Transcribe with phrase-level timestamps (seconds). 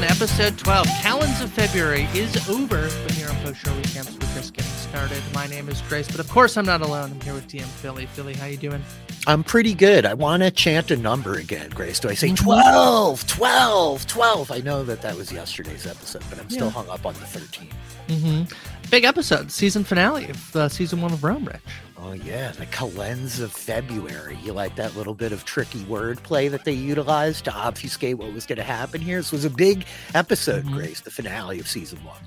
[0.00, 0.86] 1, episode 12.
[1.02, 5.22] Calends of February is over, but here on Post Show Recaps, we're just getting started.
[5.34, 7.10] My name is Grace, but of course I'm not alone.
[7.10, 8.06] I'm here with DM Filly.
[8.06, 8.82] Filly, how you doing?
[9.26, 10.06] I'm pretty good.
[10.06, 12.00] I want to chant a number again, Grace.
[12.00, 14.50] Do I say 12, 12, 12?
[14.50, 17.68] I know that that was yesterday's episode, but I'm still hung up on the 13.
[18.08, 18.88] Mm-hmm.
[18.90, 21.60] Big episode, season finale of uh, season one of Rome, Rich.
[22.02, 22.52] Oh, yeah.
[22.52, 24.38] The calends of February.
[24.42, 28.46] You like that little bit of tricky wordplay that they utilized to obfuscate what was
[28.46, 29.18] going to happen here?
[29.18, 30.72] This was a big episode, Mhm.
[30.72, 32.22] Grace, the finale of season one.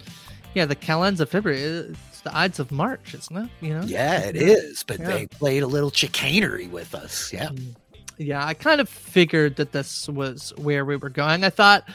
[0.53, 1.59] Yeah, the calends of February.
[1.61, 3.49] It's the Ides of March, isn't it?
[3.61, 3.81] You know?
[3.85, 4.83] Yeah, it is.
[4.83, 5.05] But Yeah.
[5.07, 7.33] they played a little chicanery with us.
[7.33, 7.47] Yeah.
[7.49, 7.75] Mm.
[8.19, 11.43] Yeah, I kind of figured that this was where we were going.
[11.43, 11.89] I thought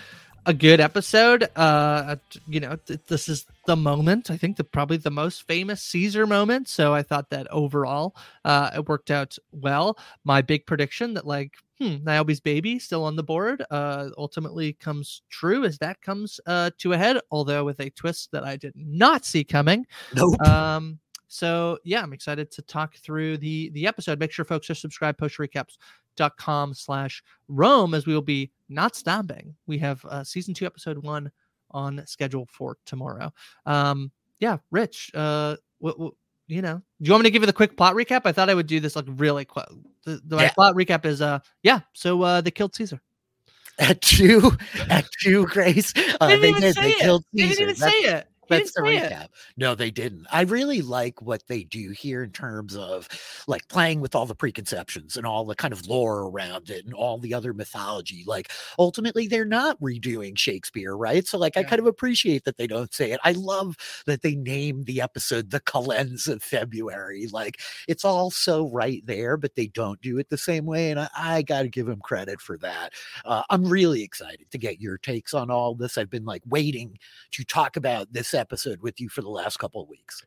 [0.48, 1.46] a good episode.
[1.56, 2.16] Uh,
[2.48, 4.30] you know, th- this is the moment.
[4.30, 6.68] I think the probably the most famous Caesar moment.
[6.68, 9.98] So I thought that overall, uh, it worked out well.
[10.24, 15.20] My big prediction that like, hmm, Niobe's baby still on the board, uh, ultimately comes
[15.28, 17.18] true as that comes uh to a head.
[17.30, 19.86] Although with a twist that I did not see coming.
[20.14, 20.40] Nope.
[20.40, 24.18] Um, so yeah, I'm excited to talk through the the episode.
[24.18, 29.54] Make sure folks are subscribed postrecaps.com slash Rome as we will be not stopping.
[29.66, 31.30] We have uh season two, episode one
[31.70, 33.32] on schedule for tomorrow.
[33.66, 36.14] Um, yeah, Rich, uh what, what
[36.46, 38.22] you know, do you want me to give you the quick plot recap?
[38.24, 39.66] I thought I would do this like really quick.
[40.04, 40.52] The, the my Yeah.
[40.52, 43.00] plot recap is uh yeah, so uh they killed Caesar.
[43.80, 44.50] At two,
[44.90, 45.92] at two, Grace.
[46.20, 46.76] Uh, They didn't they even did.
[46.76, 47.54] They killed They Caesar.
[47.54, 48.26] didn't even That's- say it.
[48.48, 49.10] That's the it.
[49.10, 49.28] recap.
[49.56, 50.26] No, they didn't.
[50.32, 53.08] I really like what they do here in terms of
[53.46, 56.94] like playing with all the preconceptions and all the kind of lore around it and
[56.94, 58.24] all the other mythology.
[58.26, 61.26] Like ultimately, they're not redoing Shakespeare, right?
[61.26, 63.20] So, like, I kind of appreciate that they don't say it.
[63.24, 63.76] I love
[64.06, 69.36] that they name the episode "The Calends of February." Like, it's all so right there,
[69.36, 72.00] but they don't do it the same way, and I, I got to give them
[72.00, 72.92] credit for that.
[73.24, 75.98] Uh, I'm really excited to get your takes on all this.
[75.98, 76.98] I've been like waiting
[77.32, 80.22] to talk about this episode with you for the last couple of weeks.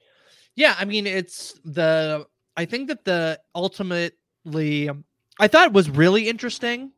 [0.55, 2.25] Yeah, I mean, it's the.
[2.57, 5.05] I think that the ultimately, um,
[5.39, 6.91] I thought was really interesting.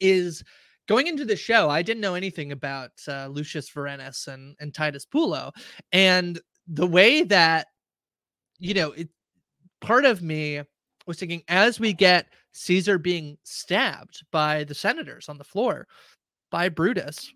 [0.00, 0.42] Is
[0.88, 5.04] going into the show, I didn't know anything about uh, Lucius Vorenus and and Titus
[5.04, 5.52] Pullo,
[5.92, 7.66] and the way that,
[8.58, 9.08] you know, it.
[9.80, 10.60] Part of me
[11.06, 15.88] was thinking as we get Caesar being stabbed by the senators on the floor
[16.50, 17.32] by Brutus,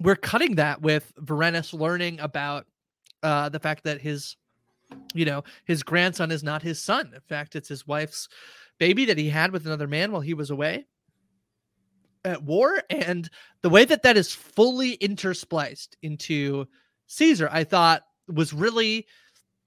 [0.00, 2.66] we're cutting that with Vorenus learning about
[3.22, 4.36] uh, the fact that his,
[5.14, 7.12] you know, his grandson is not his son.
[7.14, 8.28] In fact, it's his wife's
[8.78, 10.86] baby that he had with another man while he was away
[12.24, 12.82] at war.
[12.90, 13.30] And
[13.62, 16.66] the way that that is fully interspliced into
[17.06, 19.06] Caesar, I thought was really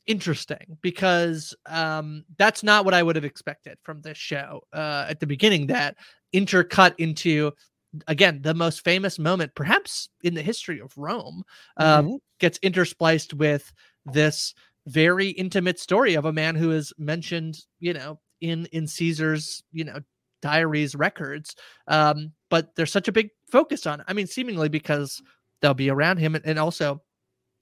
[0.05, 5.19] interesting because um, that's not what I would have expected from this show uh, at
[5.19, 5.67] the beginning.
[5.67, 5.95] That
[6.33, 7.51] intercut into
[8.07, 11.43] again the most famous moment perhaps in the history of Rome
[11.77, 12.19] um, Mhm.
[12.39, 13.71] gets interspliced with
[14.05, 14.53] this
[14.87, 19.83] very intimate story of a man who is mentioned, you know, in in Caesar's, you
[19.83, 19.99] know,
[20.41, 21.55] diaries records.
[21.87, 23.99] Um, but there's such a big focus on.
[23.99, 24.05] it.
[24.07, 25.21] I mean, seemingly because
[25.61, 27.01] they'll be around him, and, and also,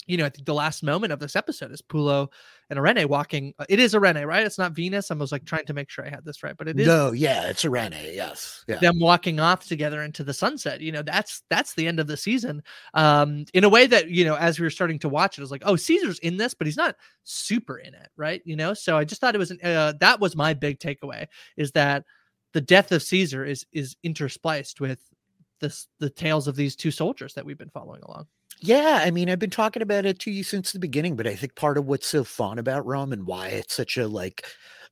[0.05, 2.29] you know, I think the last moment of this episode is Pullo
[2.69, 3.53] and Eirene walking.
[3.59, 4.45] uh, It is Eirene, right?
[4.45, 5.11] It's not Venus.
[5.11, 7.11] I was like trying to make sure I had this right, but it is No,
[7.11, 8.13] yeah, it's a Rene.
[8.15, 8.63] Yes.
[8.67, 8.77] Yeah.
[8.77, 12.17] them walking off together into the sunset you know that's that's the end of the
[12.17, 12.61] season
[12.93, 15.43] um in a way that you know as we were starting to watch it, it
[15.43, 18.73] was like oh caesar's in this but he's not super in it right you know
[18.73, 21.25] so i just thought it was an, uh, that was my big takeaway
[21.55, 22.03] is that
[22.53, 24.99] the death of caesar is is interspliced with
[25.61, 28.27] this the tales of these two soldiers that we've been following along
[28.59, 31.35] Yeah, I mean, I've been talking about it to you since the beginning, but I
[31.35, 34.45] think part of what's so fun about Rome and why it's such a like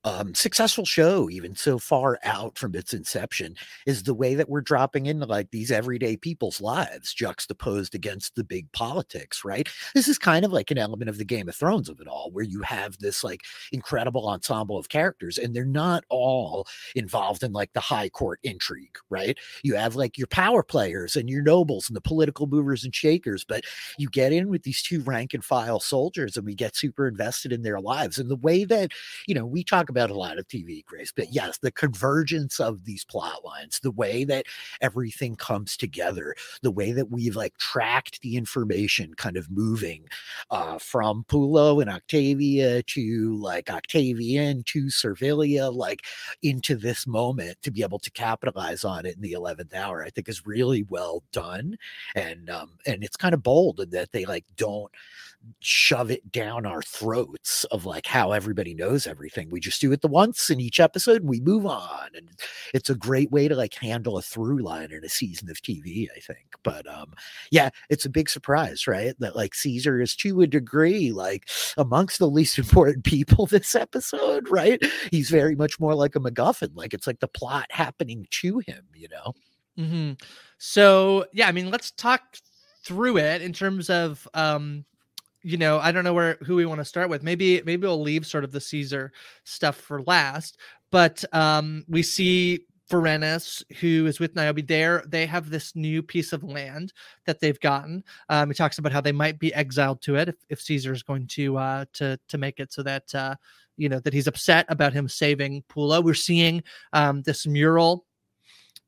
[0.05, 3.55] um, successful show, even so far out from its inception,
[3.87, 8.43] is the way that we're dropping into like these everyday people's lives juxtaposed against the
[8.43, 9.67] big politics, right?
[9.95, 12.29] This is kind of like an element of the Game of Thrones of it all,
[12.31, 13.41] where you have this like
[13.71, 18.97] incredible ensemble of characters, and they're not all involved in like the high court intrigue,
[19.09, 19.37] right?
[19.63, 23.43] You have like your power players and your nobles and the political movers and shakers,
[23.43, 23.63] but
[23.97, 27.51] you get in with these two rank and file soldiers and we get super invested
[27.51, 28.19] in their lives.
[28.19, 28.91] And the way that,
[29.27, 32.83] you know, we talk about a lot of TV, Grace, but yes, the convergence of
[32.83, 34.45] these plot lines, the way that
[34.81, 40.03] everything comes together, the way that we've like tracked the information kind of moving
[40.51, 46.01] uh, from Pullo and Octavia to like Octavian to Servilia, like
[46.43, 50.09] into this moment to be able to capitalize on it in the 11th hour, I
[50.09, 51.77] think is really well done.
[52.15, 54.91] And, um, and it's kind of bold in that they like don't
[55.59, 59.49] shove it down our throats of like how everybody knows everything.
[59.49, 62.09] We just do it the once in each episode and we move on.
[62.15, 62.29] And
[62.73, 66.07] it's a great way to like handle a through line in a season of TV,
[66.15, 66.55] I think.
[66.63, 67.13] But um
[67.51, 69.15] yeah, it's a big surprise, right?
[69.19, 74.49] That like Caesar is to a degree like amongst the least important people this episode,
[74.49, 74.81] right?
[75.11, 76.75] He's very much more like a MacGuffin.
[76.75, 79.33] Like it's like the plot happening to him, you know?
[79.77, 80.13] Mm-hmm.
[80.57, 82.21] So yeah, I mean, let's talk
[82.83, 84.85] through it in terms of um
[85.45, 88.01] you know i don't know where who we want to start with maybe maybe we'll
[88.01, 89.13] leave sort of the caesar
[89.43, 90.57] stuff for last
[90.91, 96.33] but um we see Vorenus, who is with Niobe, there they have this new piece
[96.33, 96.93] of land
[97.25, 98.03] that they've gotten.
[98.29, 101.01] Um, he talks about how they might be exiled to it if, if Caesar is
[101.01, 103.35] going to uh, to to make it so that uh,
[103.75, 106.03] you know that he's upset about him saving Pullo.
[106.03, 106.61] We're seeing
[106.93, 108.05] um, this mural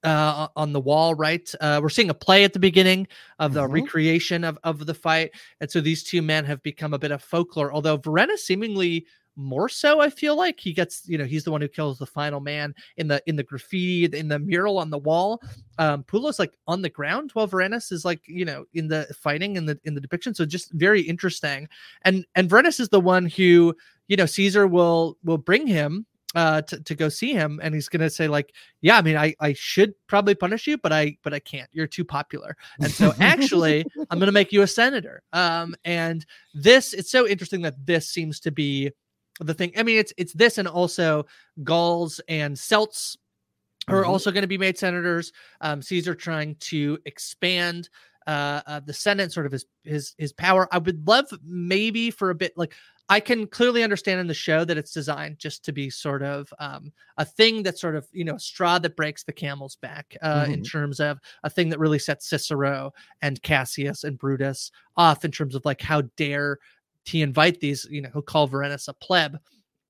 [0.07, 1.54] uh, on the wall, right?
[1.59, 3.07] Uh, we're seeing a play at the beginning
[3.39, 3.74] of the mm-hmm.
[3.74, 5.31] recreation of, of the fight.
[5.59, 9.06] And so these two men have become a bit of folklore, although Verena seemingly
[9.39, 12.06] more so i feel like he gets you know he's the one who kills the
[12.07, 15.39] final man in the in the graffiti in the mural on the wall
[15.77, 19.56] um Pullo's like on the ground while Vorenus is like you know in the fighting
[19.56, 21.69] in the in the depiction so just very interesting
[22.01, 23.75] and and Vorenus is the one who
[24.07, 27.89] you know caesar will will bring him uh to, to go see him and he's
[27.89, 31.33] gonna say like yeah i mean i i should probably punish you but i but
[31.33, 31.67] i can't.
[31.73, 32.55] You're too popular.
[32.79, 35.23] And so actually i'm gonna make you a senator.
[35.33, 36.23] Um and
[36.53, 38.91] this it's so interesting that this seems to be
[39.39, 39.71] the thing.
[39.75, 41.25] I mean it's it's this and also
[41.63, 43.17] gauls and celts
[43.87, 44.11] are mm-hmm.
[44.11, 45.33] also going to be made senators.
[45.59, 47.89] Um caesar trying to expand
[48.27, 50.67] uh, uh, the senate sort of his his his power.
[50.71, 52.73] I would love maybe for a bit like
[53.09, 56.54] I can clearly understand in the show that it's designed just to be sort of
[56.59, 60.44] um, a thing that sort of you know straw that breaks the camel's back uh,
[60.44, 60.54] mm-hmm.
[60.54, 65.31] in terms of a thing that really sets Cicero and Cassius and Brutus off in
[65.31, 66.59] terms of like how dare
[67.06, 69.38] he invite these you know who call Vorenus a pleb,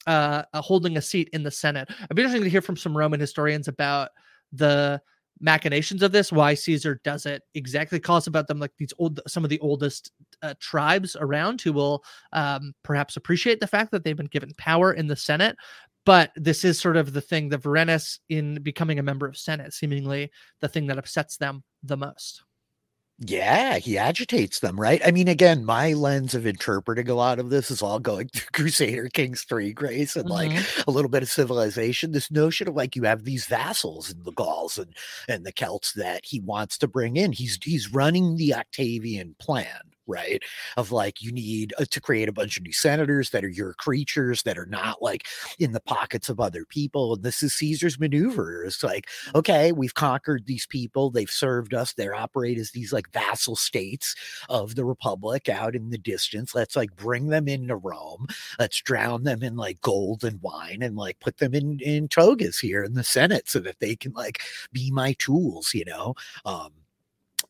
[0.05, 1.89] uh, uh, holding a seat in the Senate.
[1.89, 4.11] I'd be interested to hear from some Roman historians about
[4.51, 5.01] the
[5.39, 9.43] machinations of this why caesar does it exactly Gauls about them like these old some
[9.43, 10.11] of the oldest
[10.41, 12.03] uh, tribes around who will
[12.33, 15.55] um, perhaps appreciate the fact that they've been given power in the senate.
[16.05, 19.73] But this is sort of the thing the Vorenus in becoming a member of senate
[19.73, 20.31] seemingly
[20.61, 22.43] the thing that upsets them the most
[23.19, 25.01] yeah, he agitates them, right?
[25.03, 28.51] I mean, again, my lens of interpreting a lot of this is all going to
[28.51, 30.55] Crusader Kings 3 grace and mm-hmm.
[30.55, 32.11] like a little bit of civilization.
[32.11, 34.95] This notion of like you have these vassals in the Gauls and
[35.27, 37.31] and the Celts that he wants to bring in.
[37.31, 40.41] He's he's running the Octavian plan, right?
[40.77, 43.73] Of like, you need uh, to create a bunch of new senators that are your
[43.73, 45.27] creatures that are not like
[45.59, 47.13] in the pockets of other people.
[47.13, 48.63] And this is Caesar's maneuver.
[48.63, 51.09] It's like, okay, we've conquered these people.
[51.09, 51.93] They've served us.
[51.93, 54.15] They operate as these like vassal states
[54.49, 56.55] of the Republic out in the distance.
[56.55, 58.27] Let's like bring them into Rome.
[58.59, 62.59] Let's drown them in like gold and wine and like put them in, in togas
[62.59, 66.15] here in the Senate so that they can like be my tools, you know?
[66.45, 66.71] Um,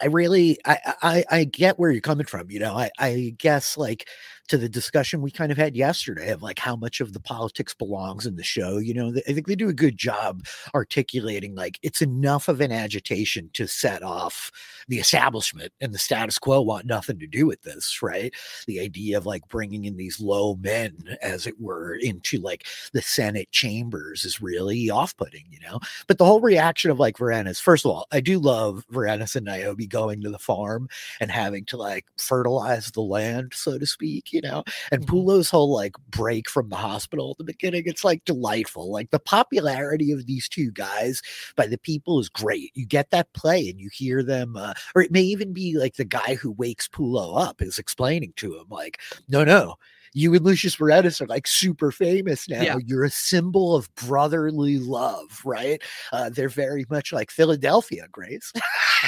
[0.01, 2.51] I really I, I I get where you're coming from.
[2.51, 4.07] You know, I I guess like
[4.47, 7.73] to the discussion we kind of had yesterday of like how much of the politics
[7.73, 8.77] belongs in the show.
[8.77, 12.71] You know, I think they do a good job articulating like it's enough of an
[12.71, 14.51] agitation to set off
[14.87, 18.33] the establishment and the status quo want nothing to do with this, right?
[18.67, 23.01] The idea of like bringing in these low men, as it were, into like the
[23.01, 25.79] Senate chambers is really off putting, you know?
[26.07, 29.45] But the whole reaction of like Vorenus, first of all, I do love Vorenus and
[29.45, 30.87] Niobe going to the farm
[31.19, 34.63] and having to like fertilize the land, so to speak you know.
[34.91, 35.15] And mm-hmm.
[35.15, 38.91] Pullo's whole like break from the hospital at the beginning, it's like delightful.
[38.91, 41.23] Like the popularity of these two guys
[41.55, 42.71] by the people is great.
[42.75, 45.95] You get that play and you hear them, uh, or it may even be like
[45.95, 49.75] the guy who wakes Pullo up is explaining to him, like, no, no,
[50.13, 52.61] you and Lucius Vorenus are like super famous now.
[52.61, 52.77] Yeah.
[52.85, 55.81] You're a symbol of brotherly love, right?
[56.11, 58.53] Uh, they're very much like Philadelphia, Grace.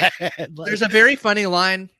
[0.00, 1.90] like, There's a very funny line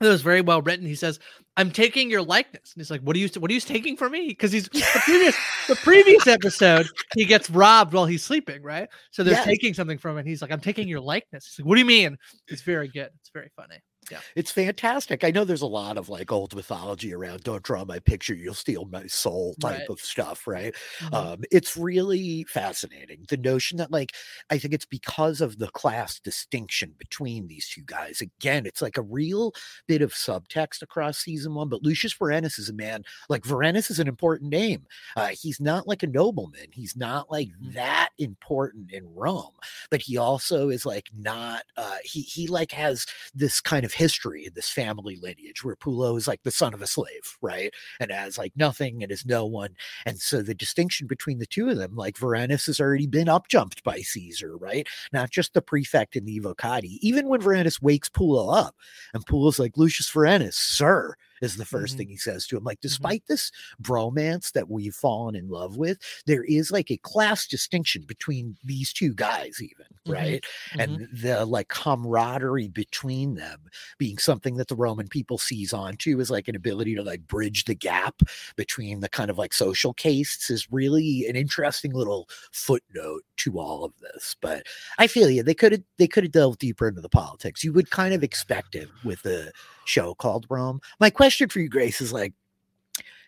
[0.00, 0.86] that was very well written.
[0.86, 1.20] He says,
[1.56, 2.72] I'm taking your likeness.
[2.74, 4.28] And he's like, What are you what are you taking from me?
[4.28, 5.36] Because he's the previous
[5.68, 8.88] the previous episode, he gets robbed while he's sleeping, right?
[9.10, 9.44] So they're yes.
[9.44, 10.26] taking something from it.
[10.26, 11.46] He's like, I'm taking your likeness.
[11.46, 12.16] He's like, What do you mean?
[12.48, 13.10] It's very good.
[13.20, 13.76] It's very funny
[14.10, 14.20] yeah.
[14.36, 15.24] It's fantastic.
[15.24, 18.54] I know there's a lot of like old mythology around don't draw my picture you'll
[18.54, 19.90] steal my soul type right.
[19.90, 20.74] of stuff right?
[21.00, 21.14] Mm-hmm.
[21.14, 23.24] um it's really fascinating.
[23.28, 24.12] The notion that like
[24.50, 28.20] i think it's because of the class distinction between these two guys.
[28.20, 29.52] Again it's like a real
[29.86, 33.98] bit of subtext across season one but lucius vorenus is a man like vorenus is
[33.98, 34.86] an important name.
[35.16, 36.68] Uh he's not like a nobleman.
[36.72, 37.72] He's not like mm-hmm.
[37.72, 39.54] that important in rome
[39.90, 44.46] but he also is like not uh he he like has this kind of history
[44.46, 47.72] in this family lineage where Pullo is like the son of a slave, right?
[48.00, 49.74] And has like nothing and is no one.
[50.06, 53.82] And so the distinction between the two of them, like Vorenus has already been upjumped
[53.82, 54.86] by Caesar, right?
[55.12, 56.98] Not just the prefect and the Evocati.
[57.00, 58.74] Even when Vorenus wakes Pullo up
[59.12, 61.98] and Pullo's like, Lucius Vorenus, sir, is the 1st Mhm.
[61.98, 62.64] thing he says to him.
[62.64, 62.88] Like, Mm-hmm.
[62.88, 63.50] despite this
[63.82, 68.92] bromance that we've fallen in love with, there is like a class distinction between these
[68.92, 70.12] two guys, even, Mhm.
[70.12, 70.44] right?
[70.74, 70.82] Mhm.
[70.82, 73.60] And the like camaraderie between them
[73.98, 77.64] being something that the Roman people sees onto is like an ability to like bridge
[77.64, 78.20] the gap
[78.56, 83.84] between the kind of like social castes is really an interesting little footnote to all
[83.84, 84.36] of this.
[84.40, 84.66] But
[84.98, 85.42] I feel you.
[85.42, 87.62] They could have they could have delved deeper into the politics.
[87.64, 89.52] You would kind of expect it with a
[89.86, 90.80] show called Rome.
[91.00, 92.32] My question for you, Grace, is like,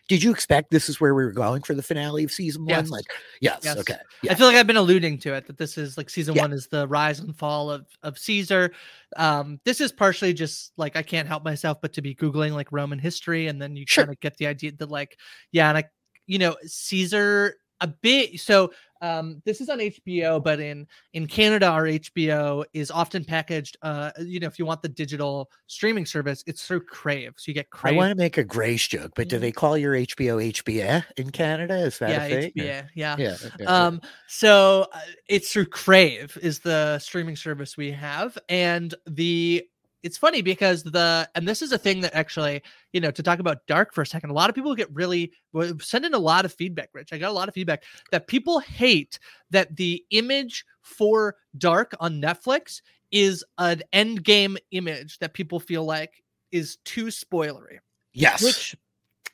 [0.07, 2.69] did you expect this is where we were going for the finale of season one?
[2.69, 2.89] Yes.
[2.89, 3.05] Like,
[3.41, 3.77] yes, Yes.
[3.77, 3.97] okay.
[4.29, 6.43] I feel like I've been alluding to it that this is like season Yeah.
[6.43, 8.71] one is the rise and fall of of Caesar.
[9.17, 12.71] Um, this is partially just like I can't help myself but to be googling like
[12.71, 14.05] Roman history, and then you Sure.
[14.05, 15.17] kind of get the idea that like
[15.51, 15.83] yeah, and I
[16.25, 18.39] you know Caesar a bit.
[18.39, 23.77] So um, this is on HBO, but in in Canada, our HBO is often packaged.
[23.83, 27.53] Uh, you know, if you want the digital streaming service, it's through Crave, so you
[27.53, 27.93] get Crave.
[27.93, 29.41] I want to make a Grace joke, but do Mhm.
[29.41, 31.75] they call your HBO HBA in Canada?
[31.77, 32.45] Is that yeah, a thing?
[32.45, 32.83] or- yeah.
[32.95, 33.15] Yeah.
[33.19, 33.65] yeah, yeah.
[33.67, 39.67] Um, so uh, it's through Crave is the streaming service we have, and the
[40.03, 42.61] it's funny because the and this is a thing that actually
[42.93, 44.29] you know to talk about dark for a second.
[44.29, 45.31] A lot of people get really
[45.79, 46.89] send in a lot of feedback.
[46.93, 49.19] Rich, I got a lot of feedback that people hate
[49.51, 55.85] that the image for dark on Netflix is an end game image that people feel
[55.85, 57.79] like is too spoilery
[58.17, 58.43] yes.
[58.43, 58.75] which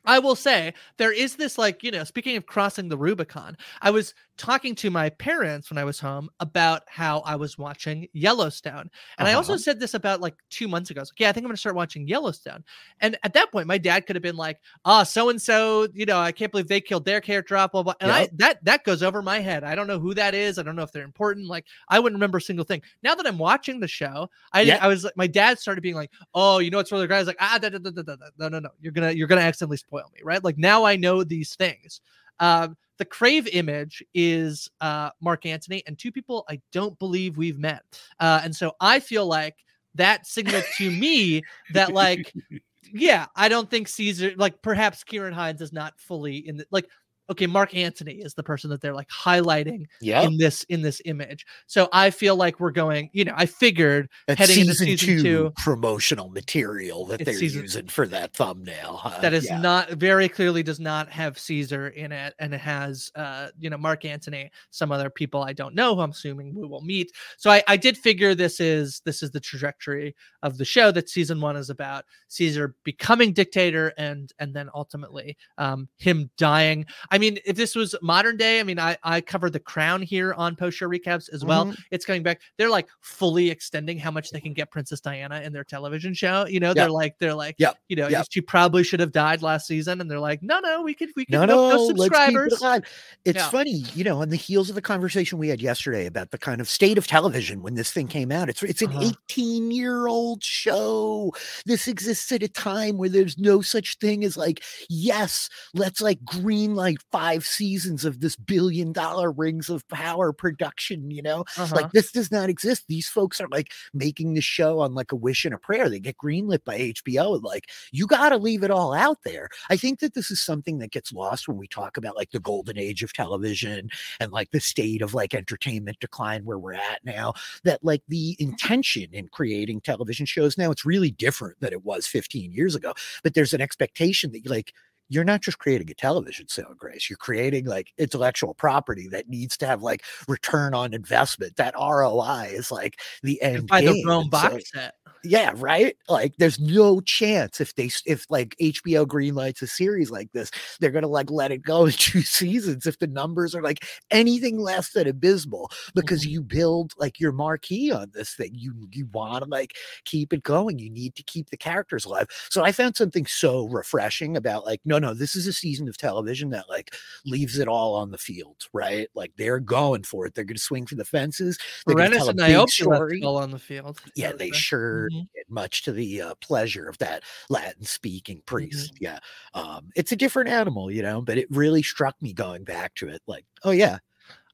[0.05, 3.91] I will say there is this like you know speaking of crossing the Rubicon, I
[3.91, 8.89] was talking to my parents when I was home about how I was watching Yellowstone,
[9.19, 9.57] and I also Uh-huh.
[9.57, 10.99] said this about like two months ago.
[11.01, 12.63] I was like, yeah, I think I'm gonna start watching Yellowstone,
[12.99, 16.05] and at that point, my dad could have been like, ah, so and so, you
[16.05, 18.83] know, I can't believe they killed their character off, blah blah, and I that that
[18.83, 19.63] goes over my head.
[19.63, 20.57] I don't know who that is.
[20.57, 21.47] I don't know if they're important.
[21.47, 22.81] Like I wouldn't remember a single thing.
[23.03, 24.79] Now that I'm watching the show, I Yeah.
[24.81, 27.17] I was like, my dad started being like, oh, you know what's really great?
[27.17, 28.25] I was like, ah, da, da, da, da, da, da.
[28.37, 30.43] no, no, no, you're gonna you're gonna accidentally spoil me, right?
[30.43, 32.01] Like now I know these things.
[32.39, 37.59] Um, the Crave image is uh, Mark Antony and two people I don't believe we've
[37.59, 37.81] met,
[38.19, 39.55] uh, and so I feel like
[39.95, 42.33] that signaled to me that like
[42.93, 46.87] yeah, I don't think Caesar like perhaps Kieran Hinds is not fully in the like
[47.29, 50.21] okay, Mark Antony is the person that they're like highlighting yeah.
[50.23, 51.45] in this in this image.
[51.67, 55.17] So I feel like we're going, you know, I figured That's heading into season, season
[55.17, 58.97] two, two- promotional material that they're season- using for that thumbnail.
[58.97, 59.19] huh?
[59.21, 59.59] that is Yeah.
[59.59, 63.77] not very clearly does not have Caesar in it and it has uh you know
[63.77, 67.11] Mark Antony, some other people I don't know who I'm assuming we will meet.
[67.37, 71.09] So I, I did figure this is this is the trajectory of the show that
[71.09, 76.85] season one is about Caesar becoming dictator and and then ultimately um him dying.
[77.13, 80.33] I mean, if this was modern day, I mean I I covered the crown here
[80.33, 81.65] on post show recaps as well.
[81.67, 81.77] Mhm.
[81.91, 82.41] it's coming back.
[82.57, 86.45] They're like fully extending how much they can get Princess Diana in their television show.
[86.47, 86.75] You know, Yep.
[86.75, 87.77] they're like, they're like, Yep.
[87.87, 88.25] you know, Yep.
[88.31, 91.25] she probably should have died last season, and they're like, no, no, we could, we
[91.25, 92.61] could, No, no, no, no, let's keep subscribers.
[92.61, 92.83] it.
[93.25, 93.49] It's Yeah.
[93.51, 96.59] funny, you know, on the heels of the conversation we had yesterday about the kind
[96.59, 98.49] of state of television when this thing came out.
[98.49, 99.11] It's it's an Uh-huh.
[99.29, 101.31] 18 year old show.
[101.65, 106.23] This exists at a time where there's no such thing as like, yes, let's like
[106.25, 111.41] green light five seasons of this billion dollar rings of power production, you know?
[111.57, 111.75] Uh-huh.
[111.75, 112.85] Like this does not exist.
[112.87, 115.89] These folks are like making the show on like a wish and a prayer.
[115.89, 117.41] They get greenlit by HBO.
[117.41, 119.49] Like, you got to leave it all out there.
[119.69, 122.39] I think that this is something that gets lost when we talk about like the
[122.39, 127.03] golden age of television and like the state of like entertainment decline where we're at
[127.03, 127.33] now.
[127.63, 132.07] That like the intention in creating television shows now, it's really different than it was
[132.07, 132.93] 15 years ago.
[133.23, 134.73] But there's an expectation that you like,
[135.09, 137.09] you're not just creating a television show, Grace.
[137.09, 141.55] You're creating like intellectual property that needs to have like return on investment.
[141.57, 143.67] That ROI is like the end.
[143.67, 144.03] by the.
[144.05, 144.95] Rome box set.
[145.23, 145.95] Yeah, right.
[146.09, 150.91] Like, there's no chance if they if like HBO greenlights a series like this, they're
[150.91, 154.91] gonna like let it go in two seasons if the numbers are like anything less
[154.91, 156.29] than abysmal because Mhm.
[156.29, 158.51] you build like your marquee on this thing.
[158.53, 159.73] You you want to like
[160.05, 160.79] keep it going.
[160.79, 162.27] You need to keep the characters alive.
[162.49, 165.97] So I found something so refreshing about like, no, no, this is a season of
[165.97, 166.93] television that like
[167.25, 169.07] leaves it all on the field, right?
[169.15, 170.35] Like they're going for it.
[170.35, 171.57] They're gonna swing for the fences.
[171.87, 173.21] They're gonna Berenis tell a and Niobe story.
[173.23, 173.99] all on the field.
[174.15, 175.27] Yeah, they sure Mhm.
[175.49, 178.45] much to the uh, pleasure of that Latin speaking Mm-hmm.
[178.45, 178.93] priest.
[178.99, 179.19] Yeah.
[179.53, 183.07] Um, it's a different animal, you know, but it really struck me going back to
[183.09, 183.99] it like, oh, yeah,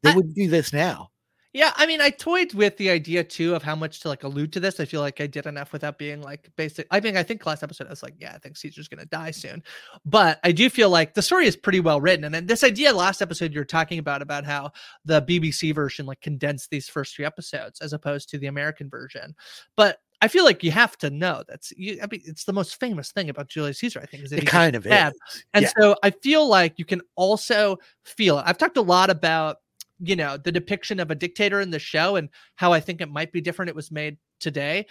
[0.04, 1.10] they I- would do this now.
[1.52, 4.54] Yeah, I mean, I toyed with the idea too of how much to like allude
[4.54, 4.80] to this.
[4.80, 6.86] I feel like I did enough without being like basic.
[6.92, 9.32] I think I think last episode I was like, yeah, I think Caesar's gonna die
[9.32, 9.64] soon.
[10.06, 12.24] But I do feel like the story is pretty well written.
[12.26, 14.70] And then this idea last episode you're talking about about how
[15.06, 19.36] the BBC version like condensed these first three episodes as opposed to the American version.
[19.76, 22.80] But I feel like you have to know that's you, I mean, it's the most
[22.80, 24.00] famous thing about Julius Caesar.
[24.02, 25.14] I think is that it kind of bad.
[25.14, 25.72] is, and yeah.
[25.80, 28.44] so I feel like you can also feel it.
[28.46, 29.58] I've talked a lot about
[30.02, 33.10] you know the depiction of a dictator in the show and how I think it
[33.10, 33.70] might be different.
[33.70, 34.86] It was made today,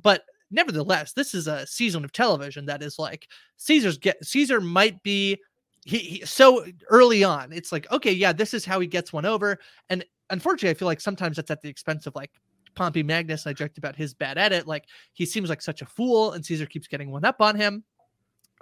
[0.00, 5.02] but nevertheless, this is a season of television that is like Caesar's get Caesar might
[5.02, 5.38] be
[5.84, 7.52] he, he so early on.
[7.52, 9.58] It's like okay, yeah, this is how he gets one over,
[9.90, 12.30] and unfortunately, I feel like sometimes that's at the expense of like
[12.78, 13.44] Pompey Magnus.
[13.44, 14.68] I joked about his bad edit.
[14.68, 17.82] Like he seems like such a fool, and Caesar keeps getting one up on him.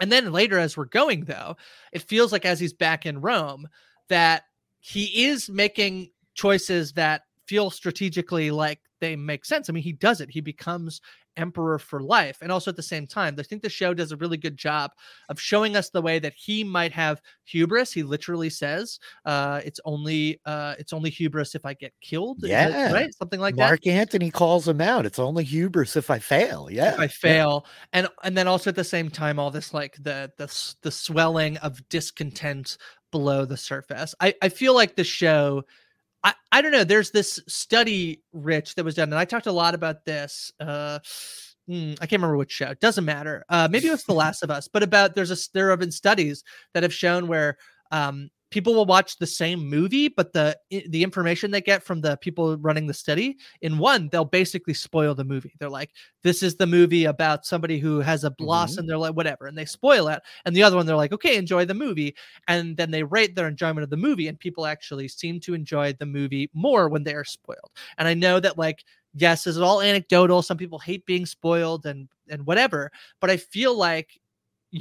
[0.00, 1.56] And then later, as we're going, though,
[1.92, 3.68] it feels like as he's back in Rome,
[4.08, 4.44] that
[4.78, 9.68] he is making choices that feel strategically like they make sense.
[9.68, 10.30] I mean, he does it.
[10.30, 11.00] He becomes
[11.36, 12.38] emperor for life.
[12.40, 14.92] And also at the same time, I think the show does a really good job
[15.28, 17.92] of showing us the way that he might have hubris.
[17.92, 22.38] He literally says, uh, it's only uh it's only hubris if I get killed.
[22.40, 22.92] Yeah.
[22.92, 23.14] right?
[23.14, 23.68] Something like that.
[23.68, 23.90] Mark that.
[23.90, 25.04] Antony calls him out.
[25.04, 26.68] It's only hubris if I fail.
[26.70, 26.94] Yeah.
[26.94, 27.66] If I fail.
[27.92, 31.58] And and then also at the same time, all this like the the the swelling
[31.58, 32.78] of discontent
[33.10, 34.14] below the surface.
[34.20, 35.64] I, I feel like the show
[36.26, 36.82] I, I don't know.
[36.82, 40.50] There's this study, Rich, that was done, and I talked a lot about this.
[40.58, 40.98] Uh,
[41.68, 42.70] hmm, I can't remember which show.
[42.70, 43.44] It doesn't matter.
[43.48, 45.92] Uh, maybe it was The Last of Us, but about there's a there have been
[45.92, 46.42] studies
[46.74, 47.58] that have shown where
[47.92, 52.16] um, people will watch the same movie, but the the information they get from the
[52.18, 55.52] people running the study in one, they'll basically spoil the movie.
[55.58, 55.90] They're like,
[56.22, 58.80] "This is the movie about somebody who has a loss," mm-hmm.
[58.80, 60.22] and they're like, "Whatever," and they spoil it.
[60.44, 62.14] And the other one, they're like, "Okay, enjoy the movie,"
[62.48, 65.92] and then they rate their enjoyment of the movie, and people actually seem to enjoy
[65.94, 67.70] the movie more when they are spoiled.
[67.98, 68.84] And I know that like.
[69.18, 70.42] Yes, this is all anecdotal.
[70.42, 74.20] Some people hate being spoiled and and whatever, but I feel like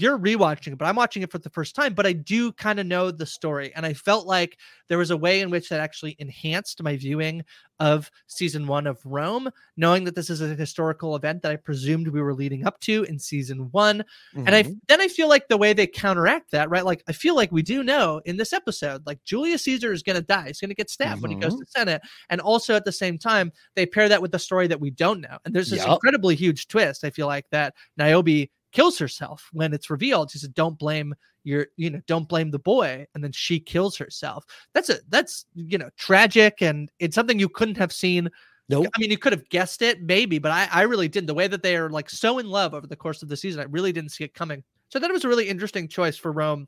[0.02, 1.94] you're rewatching it, but I'm watching it for the first time.
[1.94, 5.18] But I do kind of know the story, and I felt like there was a
[5.18, 7.44] way in which that actually enhanced my viewing
[7.80, 12.08] of season one of Rome, knowing that this is a historical event that I presumed
[12.08, 14.04] we were leading up to in season one.
[14.36, 14.80] And I Mhm.
[14.88, 16.86] then I feel like the way they counteract that, right?
[16.86, 20.16] Like I feel like we do know in this episode, like Julius Caesar is going
[20.16, 20.48] to die.
[20.48, 21.60] He's going to get stabbed when he goes Mhm.
[21.60, 24.80] to Senate, and also at the same time they pair that with the story that
[24.80, 25.38] we don't know.
[25.44, 25.96] And there's this Yup.
[25.96, 27.04] incredibly huge twist.
[27.04, 30.32] I feel like that Niobe kills herself when it's revealed.
[30.32, 33.98] She said, "Don't blame your, you know, don't blame the boy," and then she kills
[33.98, 34.46] herself.
[34.74, 38.30] That's a that's you know tragic, and it's something you couldn't have seen.
[38.68, 38.88] Nope.
[38.96, 41.28] I mean, you could have guessed it, maybe, but I, I really didn't.
[41.28, 43.62] The way that they are like so in love over the course of the season,
[43.62, 44.64] I really didn't see it coming.
[44.90, 46.68] So that was a really interesting choice for Rome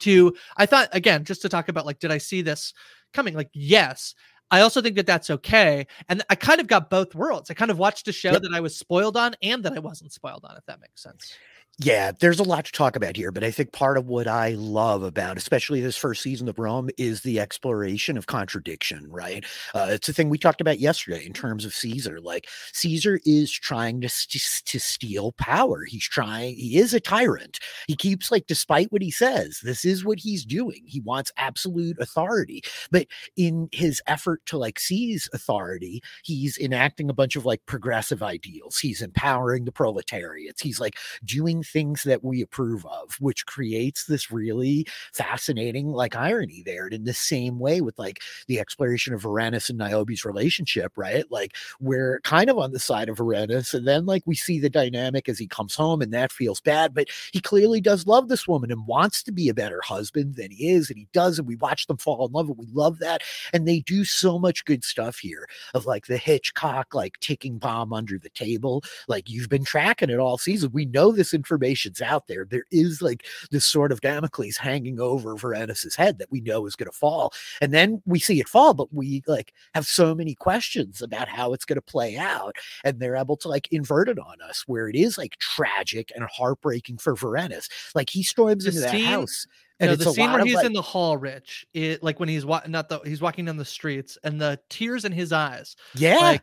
[0.00, 2.72] to, I thought, again, just to talk about like, did I see this
[3.12, 3.34] coming?
[3.34, 4.14] Like, yes.
[4.50, 5.86] I also think that that's okay.
[6.08, 7.50] And I kind of got both worlds.
[7.50, 8.42] I kind of watched a show Yep.
[8.42, 11.34] that I was spoiled on and that I wasn't spoiled on, if that makes sense.
[11.80, 14.50] Yeah, there's a lot to talk about here, but I think part of what I
[14.50, 19.44] love about, especially this first season of Rome, is the exploration of contradiction, right?
[19.72, 22.18] Uh, it's a thing we talked about yesterday in terms of Caesar.
[22.20, 25.84] Like, Caesar is trying to, st- to steal power.
[25.84, 27.60] He's trying, he is a tyrant.
[27.86, 30.82] He keeps, like, despite what he says, this is what he's doing.
[30.84, 32.60] He wants absolute authority.
[32.90, 38.20] But in his effort to, like, seize authority, he's enacting a bunch of, like, progressive
[38.20, 38.78] ideals.
[38.78, 40.60] He's empowering the proletariats.
[40.60, 46.62] He's, like, doing things that we approve of, which creates this really fascinating like irony
[46.64, 46.84] there.
[46.86, 51.24] And in the same way with like the exploration of Vorenus and Niobe's relationship, right?
[51.30, 54.70] Like we're kind of on the side of Vorenus, and then like we see the
[54.70, 58.48] dynamic as he comes home, and that feels bad, but he clearly does love this
[58.48, 61.48] woman and wants to be a better husband than he is, and he does, and
[61.48, 63.22] we watch them fall in love, and we love that.
[63.52, 67.92] And they do so much good stuff here of like the Hitchcock like ticking bomb
[67.92, 68.82] under the table.
[69.08, 70.70] Like you've been tracking it all season.
[70.72, 72.44] We know this information's out there.
[72.48, 76.76] There is like this sort of Damocles hanging over Vorenus's head that we know is
[76.76, 77.32] going to fall.
[77.60, 81.52] And then we see it fall, but we like have so many questions about how
[81.52, 82.54] it's going to play out.
[82.84, 86.24] And they're able to like invert it on us where it is like tragic and
[86.30, 87.68] heartbreaking for Vorenus.
[87.94, 89.46] Like he storms The into that scene- house.
[89.80, 92.28] And no, it's the scene where he's like- in the hall, Rich, it, like when
[92.28, 95.76] he's wa- not the he's walking down the streets and the tears in his eyes,
[95.94, 96.16] yeah.
[96.16, 96.42] like,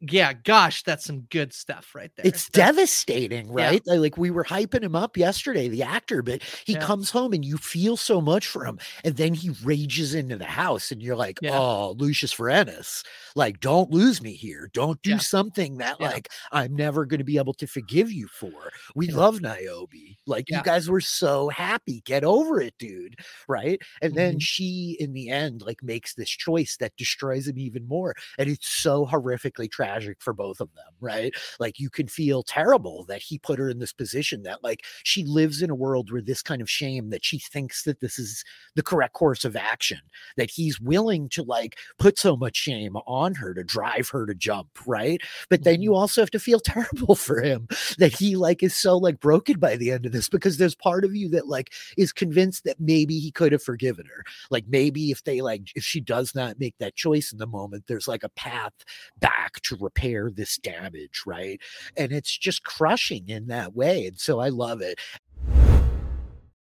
[0.00, 2.26] yeah, gosh, that's some good stuff right there.
[2.26, 3.82] It's That's- devastating, right?
[3.86, 6.80] Like, like, we were hyping him up yesterday, the actor, but he Yeah.
[6.80, 8.78] comes home and you feel so much for him.
[9.04, 11.58] And then he rages into the house, and you're like, Yeah.
[11.58, 13.04] oh, Lucius Vorenus,
[13.36, 14.70] like, don't lose me here.
[14.72, 15.18] Don't do Yeah.
[15.18, 16.08] something that, Yeah.
[16.10, 18.72] like, I'm never going to be able to forgive you for.
[18.94, 19.16] We Yeah.
[19.16, 20.16] love Niobe.
[20.26, 20.58] Like Yeah.
[20.58, 22.02] you guys were so happy.
[22.04, 23.16] Get over it, dude.
[23.48, 23.80] Right.
[24.02, 24.42] And then Mhm.
[24.42, 28.14] she, in the end, like makes this choice that destroys him even more.
[28.38, 30.84] And it's so horrifically tragic for both of them.
[31.00, 31.32] Right.
[31.58, 35.24] Like you can feel terrible that he put her in this position that like she
[35.24, 38.44] lives in a world where this kind of shame that she thinks that this is
[38.74, 40.00] the correct course of action,
[40.36, 44.34] that he's willing to like put so much shame on her to drive her to
[44.34, 44.68] jump.
[44.86, 45.22] Right.
[45.48, 45.84] But then mm-hmm.
[45.84, 47.66] you also have to feel terrible for him
[47.98, 51.06] that he like is so like broken by the end of this because there's part
[51.06, 54.24] of you that like is convinced that maybe he could have forgiven her.
[54.50, 57.84] Like maybe if they like if she does not make that choice in the moment,
[57.86, 58.74] there's like a path
[59.20, 61.60] back to repair this damage, right?
[61.96, 64.06] And it's just crushing in that way.
[64.06, 65.00] And so I love it.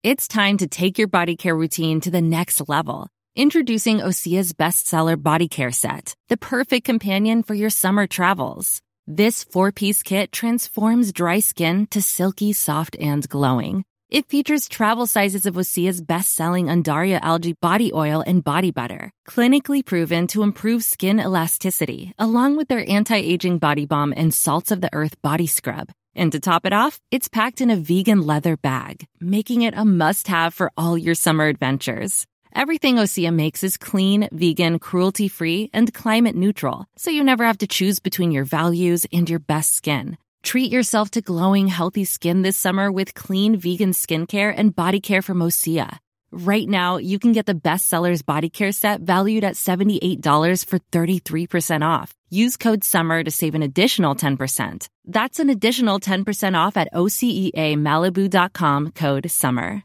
[0.03, 3.07] It's time to take your body care routine to the next level.
[3.35, 8.81] Introducing Osea's bestseller body care set, the perfect companion for your summer travels.
[9.07, 13.83] This four piece kit transforms dry skin to silky, soft, and glowing.
[14.11, 19.13] It features travel sizes of Osea's best selling Undaria algae body oil and body butter,
[19.25, 24.69] clinically proven to improve skin elasticity, along with their anti aging body balm and salts
[24.69, 25.93] of the earth body scrub.
[26.13, 29.85] And to top it off, it's packed in a vegan leather bag, making it a
[29.85, 32.25] must have for all your summer adventures.
[32.53, 37.59] Everything Osea makes is clean, vegan, cruelty free, and climate neutral, so you never have
[37.59, 40.17] to choose between your values and your best skin.
[40.43, 45.21] Treat yourself to glowing, healthy skin this summer with clean vegan skincare and body care
[45.21, 45.99] from Osea.
[46.31, 51.85] Right now, you can get the bestsellers body care set valued at $78 for 33%
[51.85, 52.15] off.
[52.29, 54.87] Use code SUMMER to save an additional 10%.
[55.05, 59.83] That's an additional 10% off at OseaMalibu.com code SUMMER.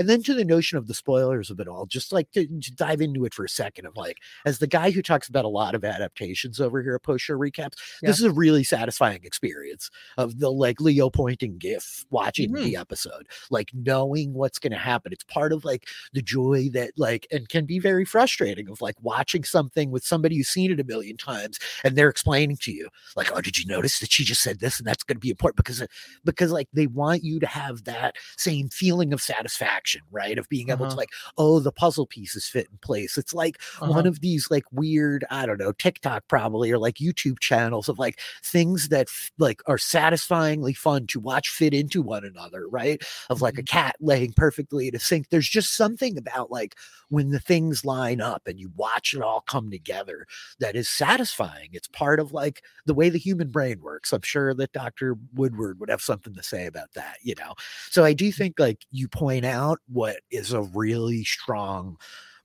[0.00, 2.72] And then to the notion of the spoilers of it all, just like to, to
[2.72, 5.48] dive into it for a second of like, as the guy who talks about a
[5.48, 9.90] lot of adaptations over here at post show recaps, this is a really satisfying experience
[10.16, 12.80] of the like Leo pointing gif watching the mm-hmm.
[12.80, 15.12] episode, like knowing what's going to happen.
[15.12, 18.96] It's part of like the joy that like, and can be very frustrating of like
[19.02, 22.88] watching something with somebody who's seen it a million times and they're explaining to you,
[23.16, 25.28] like, oh, did you notice that she just said this and that's going to be
[25.28, 25.58] important?
[25.58, 25.86] Because, uh,
[26.24, 30.38] because like they want you to have that same feeling of satisfaction, right?
[30.38, 30.90] Of being able Uh-huh.
[30.92, 33.16] to like, oh, the puzzle pieces fit in place.
[33.18, 33.92] It's like Uh-huh.
[33.92, 37.98] one of these like weird, I don't know, TikTok probably or like YouTube channels of
[37.98, 43.02] like things that f- like are satisfyingly fun to watch fit into one another, right?
[43.28, 45.28] Of like a cat laying perfectly in a sink.
[45.30, 46.76] There's just something about like
[47.08, 50.26] when the things line up and you watch it all come together
[50.60, 51.70] that is satisfying.
[51.72, 54.12] It's part of like the way the human brain works.
[54.12, 55.16] I'm sure that Dr.
[55.34, 57.54] Woodward would have something to say about that, you know.
[57.90, 61.96] So I do think like you point out what is a really strong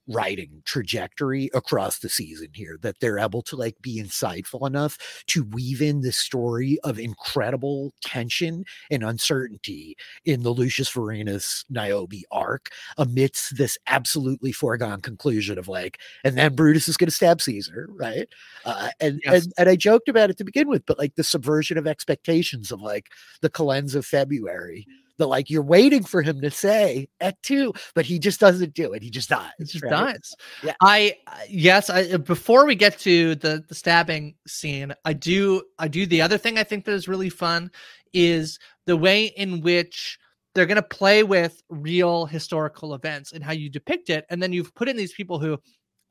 [0.08, 5.44] writing trajectory across the season here that they're able to like be insightful enough to
[5.46, 12.70] weave in this story of incredible tension and uncertainty in the Lucius Vorenus Niobe arc
[12.98, 17.88] amidst this absolutely foregone conclusion of like and then Brutus is going to stab Caesar
[17.90, 18.28] right
[18.66, 19.46] uh, and, Yes.
[19.46, 22.72] and and I joked about it to begin with but like the subversion of expectations
[22.72, 23.10] of like
[23.42, 24.86] the Calends of February
[25.18, 28.94] the like you're waiting for him to say at two, but he just doesn't do
[28.94, 29.04] it.
[29.04, 29.52] He just dies.
[29.60, 29.92] It just right?
[29.92, 30.36] dies.
[30.64, 30.74] Yeah.
[30.82, 31.90] I uh, yes.
[31.90, 36.22] I uh, before we get to the the stabbing scene, I do I do the
[36.22, 37.72] other thing I think that is really fun
[38.14, 40.18] is the way in which
[40.54, 44.54] they're going to play with real historical events and how you depict it, and then
[44.54, 45.58] you've put in these people who.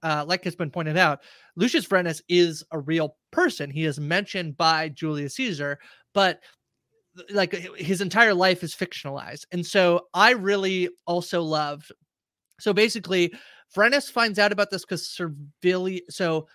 [0.03, 1.21] Uh, like has been pointed out,
[1.57, 3.71] Lucius Vorenus is a real person.
[3.71, 5.79] He is mentioned by Julius Caesar,
[6.13, 6.41] but
[7.31, 9.47] like his entire life is fictionalized.
[9.53, 11.93] And so I really also loved.
[12.61, 13.33] So basically,
[13.75, 16.01] Vorenus finds out about this because Servilia.
[16.09, 16.47] So,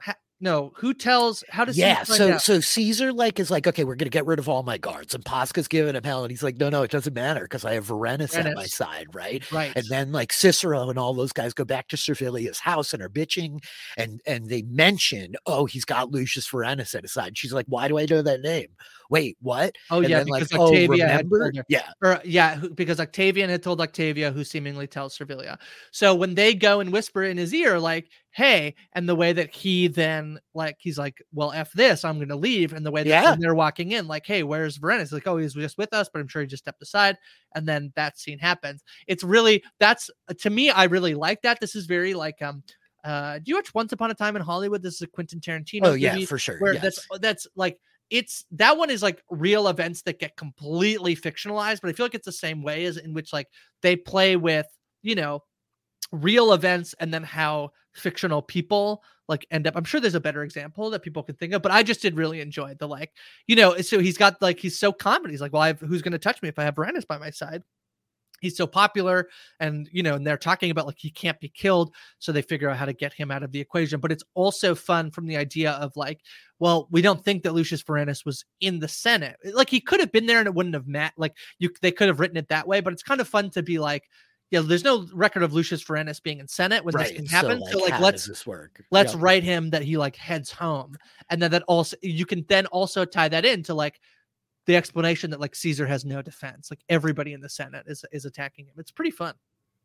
[0.00, 1.42] ha, no, who tells?
[1.48, 2.02] How does he Yeah.
[2.02, 2.42] So out?
[2.42, 5.14] so Caesar like is like, okay, we're gonna get rid of all my guards.
[5.14, 7.74] And Casca's giving him hell, and he's like, no, no, it doesn't matter because I
[7.74, 9.50] have Vorenus at my side, right?
[9.50, 9.72] right?
[9.74, 13.08] And then like Cicero and all those guys go back to Servilia's house and are
[13.08, 13.64] bitching,
[13.96, 17.36] and and they mention, oh, he's got Lucius Vorenus at his side.
[17.38, 18.68] She's like, why do I know that name?
[19.10, 19.74] Wait, what?
[19.90, 21.64] oh and yeah, then, because like, oh, Octavia had told her.
[21.68, 25.58] Yeah, Or yeah, who, because Octavian had told Octavia, who seemingly tells Servilia.
[25.92, 29.54] So when they go and whisper in his ear, like, "Hey," and the way that
[29.54, 33.02] he then like he's like, "Well, f this, I'm going to leave," and the way
[33.02, 33.36] that Yeah.
[33.38, 36.28] they're walking in, like, "Hey, where's Vorenus?" Like, "Oh, he's just with us, but I'm
[36.28, 37.16] sure he just stepped aside."
[37.54, 38.84] And then that scene happens.
[39.06, 41.60] It's really that's to me, I really like that.
[41.60, 42.62] This is very like um.
[43.04, 44.82] Uh, do you watch Once Upon a Time in Hollywood?
[44.82, 45.80] This is a Quentin Tarantino.
[45.84, 46.58] oh yeah, for sure.
[46.58, 46.82] where yes.
[46.82, 47.78] that's that's like
[48.10, 52.14] it's that one is like real events that get completely fictionalized but i feel like
[52.14, 53.48] it's the same way as in which like
[53.82, 54.66] they play with
[55.02, 55.42] you know
[56.12, 59.76] real events and then how fictional people like end up.
[59.76, 62.16] I'm sure there's a better example that people can think of, but I just did
[62.16, 63.12] really enjoy the like,
[63.46, 65.32] you know, so he's got like he's so confident.
[65.32, 67.18] He's like, well, I have, who's going to touch me if I have Vorenus by
[67.18, 67.62] my side?
[68.40, 69.28] He's so popular
[69.60, 72.70] and you know and they're talking about like he can't be killed so they figure
[72.70, 75.36] out how to get him out of the equation but it's also fun from the
[75.36, 76.20] idea of like
[76.58, 80.12] well we don't think that lucius Vorenus was in the senate like he could have
[80.12, 82.68] been there and it wouldn't have met like you they could have written it that
[82.68, 84.04] way but it's kind of fun to be like
[84.50, 87.08] yeah, there's no record of Lucius Vorenus being in Senate when right.
[87.08, 87.58] this can happen.
[87.58, 88.82] So like, so, like let's this work?
[88.90, 89.22] Let's yep.
[89.22, 90.96] write him that he like heads home,
[91.28, 94.00] and then that also you can then also tie that into like
[94.68, 96.70] the explanation that like Caesar has no defense.
[96.70, 98.74] Like everybody in the Senate is is attacking him.
[98.76, 99.34] It's pretty fun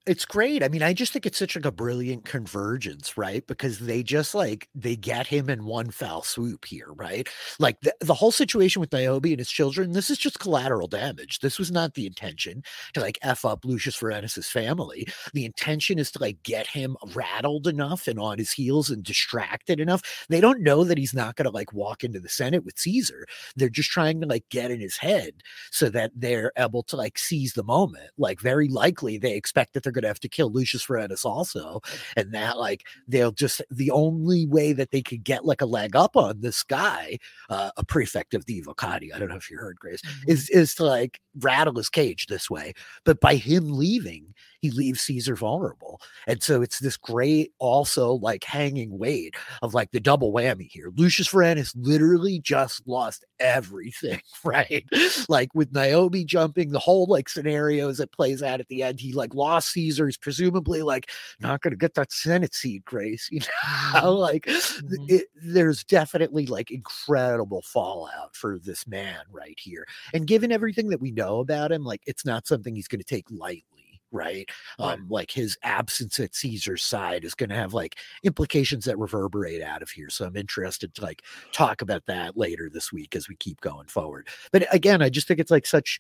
[0.06, 0.64] it's great.
[0.64, 3.46] I mean, I just think it's such like a brilliant convergence, right?
[3.48, 7.30] Because they just like they get him in one foul swoop here, right?
[7.58, 11.40] Like the, the whole situation with Niobe and his children, this is just collateral damage.
[11.40, 12.64] This was not the intention
[12.94, 15.08] to like F up Lucius Vorenus's family.
[15.34, 19.80] The intention is to like get him rattled enough and on his heels and distracted
[19.80, 20.26] enough.
[20.28, 23.26] They don't know that he's not gonna like walk into the Senate with Caesar.
[23.56, 27.18] They're just trying to like get in his head so that they're able to like
[27.18, 28.10] seize the moment.
[28.18, 31.82] Like very likely they expect that they're going to have to kill Lucius Vorenus also,
[32.18, 35.96] and that like they'll just the only way that they could get like a leg
[35.96, 37.18] up on this guy,
[37.50, 40.32] uh, a prefect of the Evocati, I don't know if you heard Grace, mm-hmm.
[40.32, 42.74] is is to like rattle his cage this way.
[43.06, 44.33] But by him leaving,
[44.64, 46.00] he leaves Caesar vulnerable.
[46.26, 50.90] And so it's this great, also like hanging weight of like the double whammy here.
[50.96, 54.86] Lucius Vorenus literally just lost everything, right?
[55.28, 59.02] like with Niobe jumping, the whole like scenario as it plays out at the end,
[59.02, 60.06] he like lost Caesar.
[60.06, 63.30] He's presumably like not going to get that Senate seat, Grace.
[63.34, 64.08] You know, mm-hmm.
[64.20, 65.06] like mm-hmm.
[65.08, 69.88] it, there's definitely like incredible fallout for this man right here.
[70.14, 73.06] And given everything that we know about him, like it's not something he's going to
[73.06, 73.73] take lightly
[74.14, 74.50] right?
[74.80, 74.94] right.
[74.94, 79.62] Um, like his absence at Caesar's side is going to have like implications that reverberate
[79.62, 80.10] out of here.
[80.10, 83.88] So I'm interested to like talk about that later this week as we keep going
[83.88, 84.28] forward.
[84.52, 86.00] But again, I just think it's like such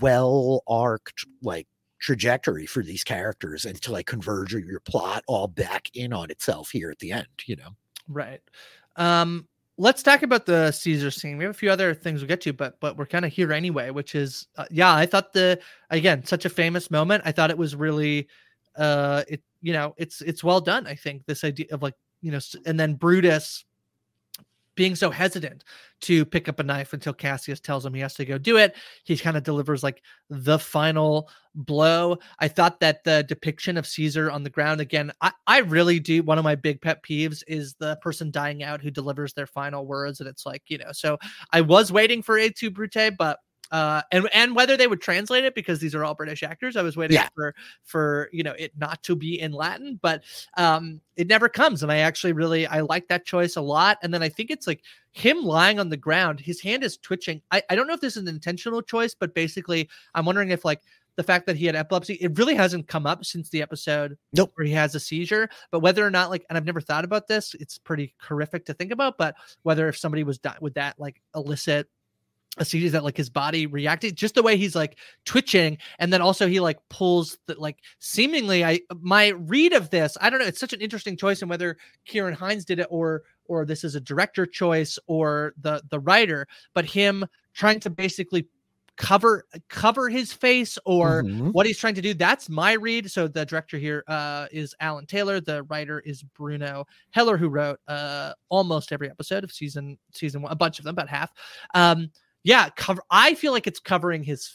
[0.00, 1.66] well arced like
[2.00, 6.70] trajectory for these characters and to like converge your plot all back in on itself
[6.70, 7.70] here at the end, you know?
[8.08, 8.40] Right.
[8.96, 9.46] Um,
[9.82, 11.36] let's talk about the Caesar scene.
[11.36, 13.52] We have a few other things we'll get to, but but we're kind of here
[13.52, 17.24] anyway, which is uh, yeah, I thought the again, such a famous moment.
[17.26, 18.28] I thought it was really
[18.76, 21.26] uh it you know, it's it's well done, I think.
[21.26, 23.64] This idea of like, you know, and then Brutus
[24.74, 25.64] being so hesitant
[26.02, 28.74] to pick up a knife until Cassius tells him he has to go do it.
[29.04, 32.18] He kind of delivers like the final blow.
[32.38, 36.22] I thought that the depiction of Caesar on the ground again, I, I really do.
[36.22, 39.86] One of my big pet peeves is the person dying out who delivers their final
[39.86, 40.20] words.
[40.20, 41.18] And it's like, you know, so
[41.52, 43.38] I was waiting for Et tu Brute, but
[43.72, 46.76] uh, and and whether they would translate it because these are all British actors.
[46.76, 47.28] I was waiting yeah.
[47.34, 47.54] for
[47.84, 50.22] for you know it not to be in Latin, but
[50.58, 53.96] um, it never comes, and I actually really I like that choice a lot.
[54.02, 54.82] And then I think it's like
[55.12, 57.40] him lying on the ground, his hand is twitching.
[57.50, 60.66] I I don't know if this is an intentional choice, but basically I'm wondering if
[60.66, 60.82] like
[61.16, 64.50] the fact that he had epilepsy it really hasn't come up since the episode nope.
[64.54, 67.28] where he has a seizure but whether or not like and i've never thought about
[67.28, 70.98] this it's pretty horrific to think about but whether if somebody was di- would that
[70.98, 71.86] like elicit
[72.58, 76.20] a series that like his body reacted just the way he's like twitching and then
[76.20, 80.44] also he like pulls that like seemingly i my read of this i don't know
[80.44, 83.94] it's such an interesting choice and whether kieran hinds did it or or this is
[83.94, 88.46] a director choice or the the writer but him trying to basically
[88.98, 91.48] cover cover his face or mm-hmm.
[91.48, 95.06] what he's trying to do that's my read so the director here uh is alan
[95.06, 100.42] taylor the writer is bruno heller who wrote uh almost every episode of season season
[100.42, 101.32] one a bunch of them about half
[101.74, 102.10] um
[102.44, 103.02] yeah, cover.
[103.10, 104.48] I feel like it's covering his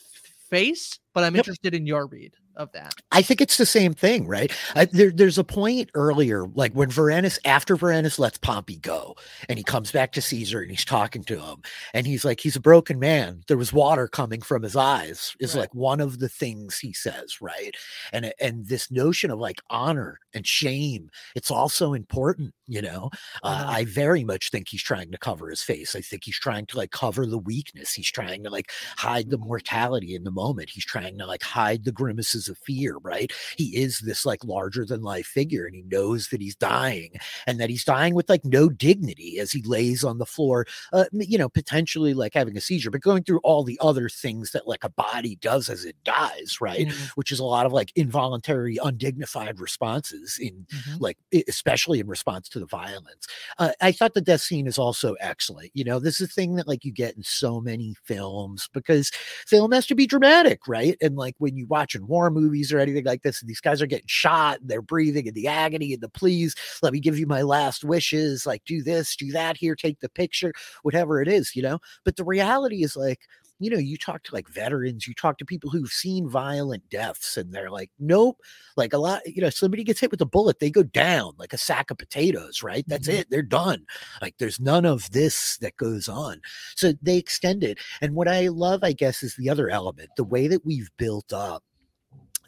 [0.49, 1.45] face, but I'm yep.
[1.47, 2.93] interested in your read of that.
[3.11, 4.51] I think it's the same thing, right?
[4.75, 9.15] I, there, there's a point earlier, like when Vorenus, after Vorenus lets Pompey go,
[9.49, 11.63] and he comes back to Caesar and he's talking to him,
[11.95, 13.41] and he's like, he's a broken man.
[13.47, 15.61] There was water coming from his eyes, is right.
[15.61, 17.75] like one of the things he says, right?
[18.13, 23.09] And and this notion of like honor and shame, it's also important, you know.
[23.43, 23.71] Uh, uh-huh.
[23.71, 25.95] I very much think he's trying to cover his face.
[25.95, 27.93] I think he's trying to like cover the weakness.
[27.93, 30.69] He's trying to like hide the mortality in the moment.
[30.69, 33.31] He's trying to like hide the grimaces of fear, right?
[33.57, 37.11] He is this like larger than life figure and he knows that he's dying
[37.45, 41.05] and that he's dying with like no dignity as he lays on the floor, uh,
[41.13, 44.67] you know, potentially like having a seizure, but going through all the other things that
[44.67, 46.87] like a body does as it dies, right?
[46.87, 47.05] Mm-hmm.
[47.15, 50.97] Which is a lot of like involuntary, undignified responses in mm-hmm.
[50.99, 51.17] like,
[51.47, 53.27] especially in response to the violence.
[53.57, 55.71] Uh, I thought the death scene is also excellent.
[55.73, 59.11] You know, this is a thing that like you get in so many films because
[59.45, 60.96] film has to be dramatic, right?
[61.01, 63.87] And like when you watching war movies or anything like this, and these guys are
[63.87, 67.27] getting shot and they're breathing in the agony and the please, let me give you
[67.27, 71.55] my last wishes, like do this, do that here, take the picture, whatever it is,
[71.55, 71.79] you know.
[72.05, 73.21] But the reality is like
[73.59, 77.37] you know, you talk to like veterans, you talk to people who've seen violent deaths,
[77.37, 78.37] and they're like, nope.
[78.75, 81.53] Like a lot, you know, somebody gets hit with a bullet, they go down like
[81.53, 82.85] a sack of potatoes, right?
[82.87, 83.21] That's mm-hmm.
[83.21, 83.29] it.
[83.29, 83.85] They're done.
[84.21, 86.41] Like there's none of this that goes on.
[86.75, 87.79] So they extend it.
[88.01, 91.33] And what I love, I guess, is the other element, the way that we've built
[91.33, 91.63] up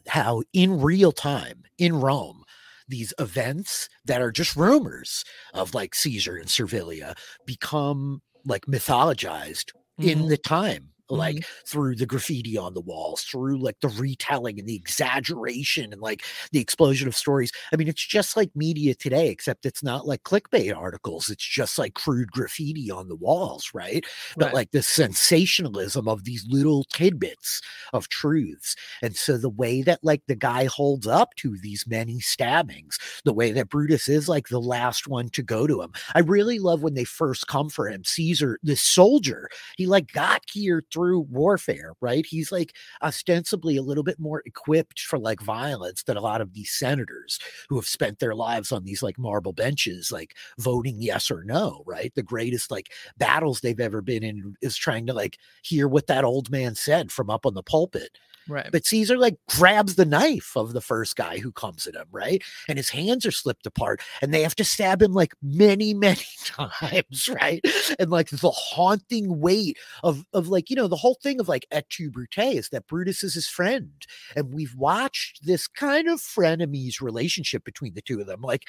[0.07, 2.43] how in real time in Rome,
[2.87, 10.09] these events that are just rumors of like Caesar and Servilia become like mythologized mm-hmm.
[10.09, 11.65] in the time like mm-hmm.
[11.65, 16.23] through the graffiti on the walls, through like the retelling and the exaggeration and like
[16.51, 17.51] the explosion of stories.
[17.73, 21.29] I mean, it's just like media today, except it's not like clickbait articles.
[21.29, 23.93] It's just like crude graffiti on the walls, right?
[23.93, 24.05] right.
[24.37, 27.61] But like the sensationalism of these little tidbits
[27.93, 28.75] of truths.
[29.01, 33.33] And so the way that like the guy holds up to these many stabbings, the
[33.33, 35.91] way that Brutus is like the last one to go to him.
[36.15, 38.03] I really love when they first come for him.
[38.03, 42.25] Caesar, the soldier, he like got here through warfare, right?
[42.25, 46.53] He's like ostensibly a little bit more equipped for like violence than a lot of
[46.53, 51.31] these senators who have spent their lives on these like marble benches, like voting yes
[51.31, 52.13] or no, right?
[52.15, 56.25] The greatest like battles they've ever been in is trying to like hear what that
[56.25, 58.17] old man said from up on the pulpit.
[58.49, 58.69] Right.
[58.71, 62.43] But Caesar like grabs the knife of the first guy who comes at him, right?
[62.67, 66.21] And his hands are slipped apart and they have to stab him like many, many
[66.43, 67.63] times, right?
[67.99, 71.67] And like the haunting weight of of like, you know, the whole thing of like
[71.71, 74.05] et tu Brute is that Brutus is his friend.
[74.35, 78.41] And we've watched this kind of frenemies relationship between the two of them.
[78.41, 78.65] Like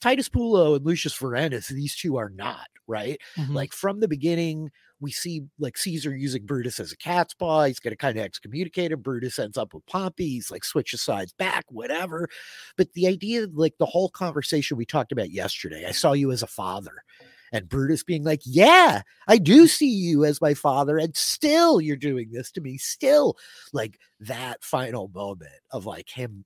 [0.00, 3.20] Titus Pullo and Lucius Vorenus, these two are not, right?
[3.36, 3.54] Mm-hmm.
[3.54, 7.64] Like from the beginning, we see like Caesar using Brutus as a cat's paw.
[7.64, 9.00] He's going to kind of excommunicate him.
[9.00, 10.28] Brutus ends up with Pompey.
[10.28, 12.28] He's like switches sides back, whatever.
[12.76, 16.42] But the idea, like the whole conversation we talked about yesterday, I saw you as
[16.42, 17.02] a father.
[17.52, 20.98] And Brutus being like, Yeah, I do see you as my father.
[20.98, 22.78] And still you're doing this to me.
[22.78, 23.36] Still,
[23.72, 26.44] like that final moment of like him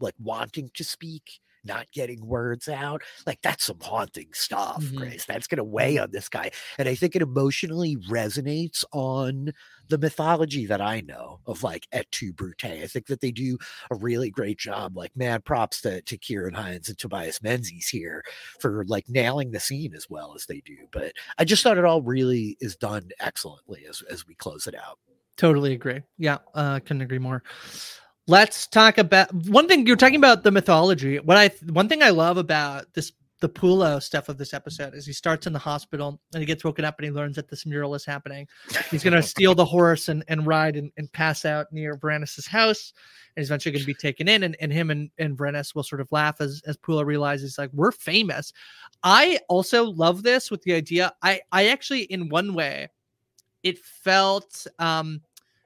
[0.00, 3.02] like wanting to speak not getting words out.
[3.26, 4.96] Like that's some haunting stuff, mm-hmm.
[4.96, 5.24] Grace.
[5.24, 6.50] That's going to weigh on this guy.
[6.78, 9.52] And I think it emotionally resonates on
[9.88, 12.64] the mythology that I know of like Et tu Brute.
[12.64, 13.58] I think that they do
[13.90, 14.96] a really great job.
[14.96, 18.22] Like, mad props to, to Ciarán Hinds and Tobias Menzies here
[18.60, 20.76] for like nailing the scene as well as they do.
[20.90, 24.74] But I just thought it all really is done excellently as, as we close it
[24.74, 24.98] out.
[25.36, 26.02] Totally agree.
[26.18, 27.42] Yeah, uh, couldn't agree more
[28.28, 32.10] let's talk about one thing you're talking about the mythology what i one thing i
[32.10, 36.20] love about this the Pullo stuff of this episode is he starts in the hospital
[36.32, 38.46] and he gets woken up and he learns that this mural is happening.
[38.88, 42.46] He's going to steal the horse and, and ride and, and pass out near Vorenus's
[42.46, 42.92] house.
[43.34, 44.44] And he's eventually going to be taken in.
[44.44, 47.70] And, and him and, and Vorenus will sort of laugh as, as Pullo realizes, like,
[47.72, 48.52] we're famous.
[49.02, 51.12] I also love this with the idea.
[51.20, 52.90] I, I actually, in one way,
[53.64, 55.20] it felt um,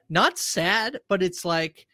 [0.09, 1.85] not sad, but it's like,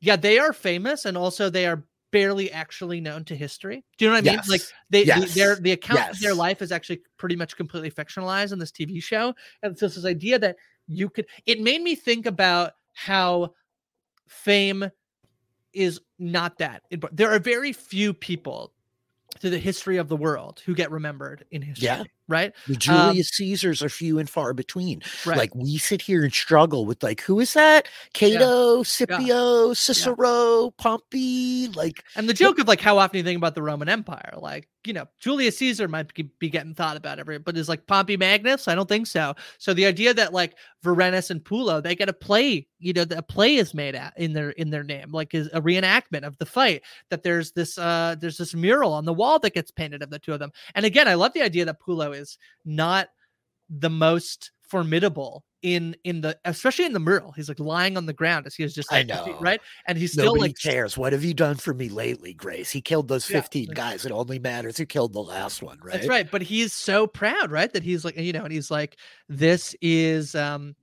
[0.00, 3.84] yeah, they are famous and also they are barely actually known to history.
[3.98, 4.40] Do you know what I mean?
[4.48, 5.34] Like they, yes.
[5.34, 6.14] they their the account yes.
[6.14, 9.34] of their life is actually pretty much completely fictionalized in this TV show.
[9.62, 13.54] And so this idea that you could it made me think about how
[14.26, 14.90] fame
[15.72, 16.82] is not that.
[17.12, 18.72] There are very few people
[19.38, 21.86] to the history of the world who get remembered in history.
[21.86, 22.52] Yeah right?
[22.66, 25.02] The Julius um, Caesars are few and far between.
[25.26, 25.36] Right.
[25.36, 27.88] Like we sit here and struggle with like who is that?
[28.14, 28.82] Cato, yeah.
[28.82, 29.72] Scipio, yeah.
[29.74, 30.70] Cicero, yeah.
[30.78, 34.34] Pompey, like and the joke of like how often you think about the Roman Empire,
[34.38, 38.16] like you know Julius Caesar might be getting thought about every, but is like Pompey
[38.16, 38.68] Magnus?
[38.68, 39.34] I don't think so.
[39.58, 43.22] So the idea that like Vorenus and Pullo, they get a play, you know, the
[43.22, 46.46] play is made at in their in their name, like is a reenactment of the
[46.46, 46.82] fight.
[47.10, 50.18] That there's this uh there's this mural on the wall that gets painted of the
[50.18, 50.52] two of them.
[50.74, 53.08] And again, I love the idea that Pullo is not
[53.68, 57.32] the most formidable in in the especially in the mural.
[57.32, 59.38] He's like lying on the ground as he was just like, i know.
[59.40, 59.60] right?
[59.86, 60.96] And he's still Nobody like cares.
[60.96, 62.70] What have you done for me lately grace?
[62.70, 63.74] He killed those 15 yeah.
[63.74, 64.06] guys.
[64.06, 65.94] It only matters who killed the last one right?
[65.94, 66.30] that's right.
[66.30, 68.96] But he's so proud right that he's like you know and he's like
[69.28, 70.74] this is um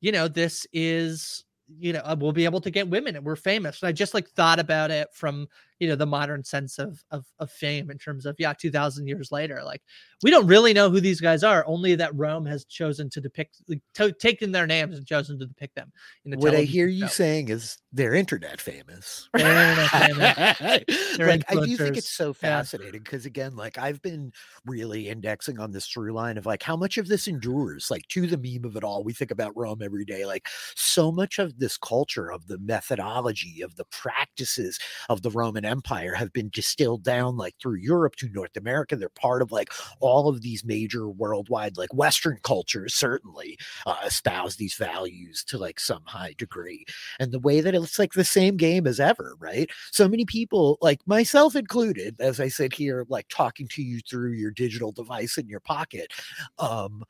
[0.00, 1.44] you know this is
[1.78, 3.82] you know uh, we'll be able to get women and we're famous.
[3.82, 5.48] And i just like thought about it from
[5.80, 9.30] you know the modern sense of of, of fame in terms of yeah 2000 years
[9.30, 9.82] later like
[10.22, 13.62] we don't really know who these guys are only that rome has chosen to depict
[13.94, 15.92] to, taken their names and chosen to depict them
[16.24, 17.12] in the what i hear you show.
[17.12, 19.28] saying is they're internet famous.
[19.32, 20.84] They're internet
[21.16, 24.32] They're like i do think it's so fascinating because again like i've been
[24.66, 28.26] really indexing on this through line of like how much of this endures like to
[28.26, 31.58] the meme of it all we think about rome every day like so much of
[31.58, 34.78] this culture of the methodology of the practices
[35.08, 38.96] of the roman empire have been distilled down like through europe to north america.
[38.96, 44.56] They're part of like all of these major worldwide like western cultures certainly uh, espouse
[44.56, 46.84] these values to like some high degree.
[47.20, 49.70] And the way that it's like the same game as ever right?
[49.92, 54.32] So many people like myself included as i sit here like talking to you through
[54.32, 56.12] your digital device in your pocket
[56.58, 57.04] um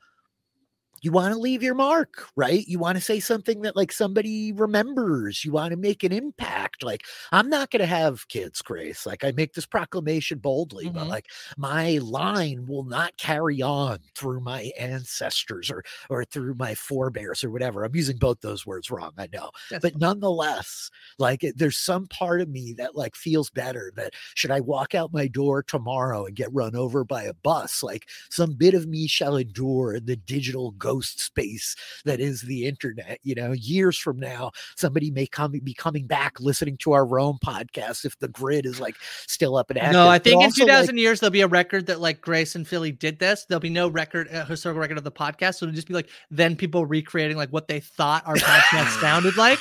[1.01, 2.67] you want to leave your mark, right?
[2.67, 5.43] You want to say something that like somebody remembers.
[5.45, 6.83] You want to make an impact.
[6.83, 9.05] Like I'm not going to have kids, Grace.
[9.05, 11.09] Like I make this proclamation boldly, but Mhm.
[11.09, 11.27] like
[11.57, 17.49] my line will not carry on through my ancestors or or through my forebears or
[17.49, 17.83] whatever.
[17.83, 19.51] I'm using both those words wrong, I know.
[19.69, 24.51] That's But nonetheless, like there's some part of me that like feels better that should
[24.51, 28.53] I walk out my door tomorrow and get run over by a bus, like some
[28.53, 31.75] bit of me shall endure in the digital ghost space
[32.05, 33.19] that is the internet.
[33.23, 37.37] You know, years from now, somebody may come be coming back listening to our Rome
[37.45, 38.95] podcast if the grid is like
[39.27, 39.93] still up and active.
[39.93, 42.21] No, I But think in also, like, 2000 years there'll be a record that like
[42.21, 43.45] Grace and Filly did this.
[43.45, 45.55] There'll be no record, uh, historical record of the podcast.
[45.55, 49.37] So it'll just be like then people recreating like what they thought our podcast sounded
[49.37, 49.59] like.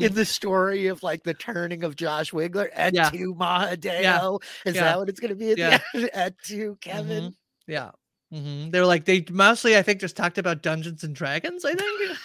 [0.00, 3.10] in the story of like the turning of Josh Wigler at Yeah.
[3.10, 4.40] two Mahadeo.
[4.64, 4.84] Is Yeah.
[4.84, 5.78] that what it's going to be at Yeah.
[5.92, 6.10] the end?
[6.14, 7.34] At two Kevin?
[7.66, 7.90] Yeah.
[8.32, 11.64] Hmm They were like they mostly I think just talked about Dungeons and Dragons.
[11.64, 12.18] I think.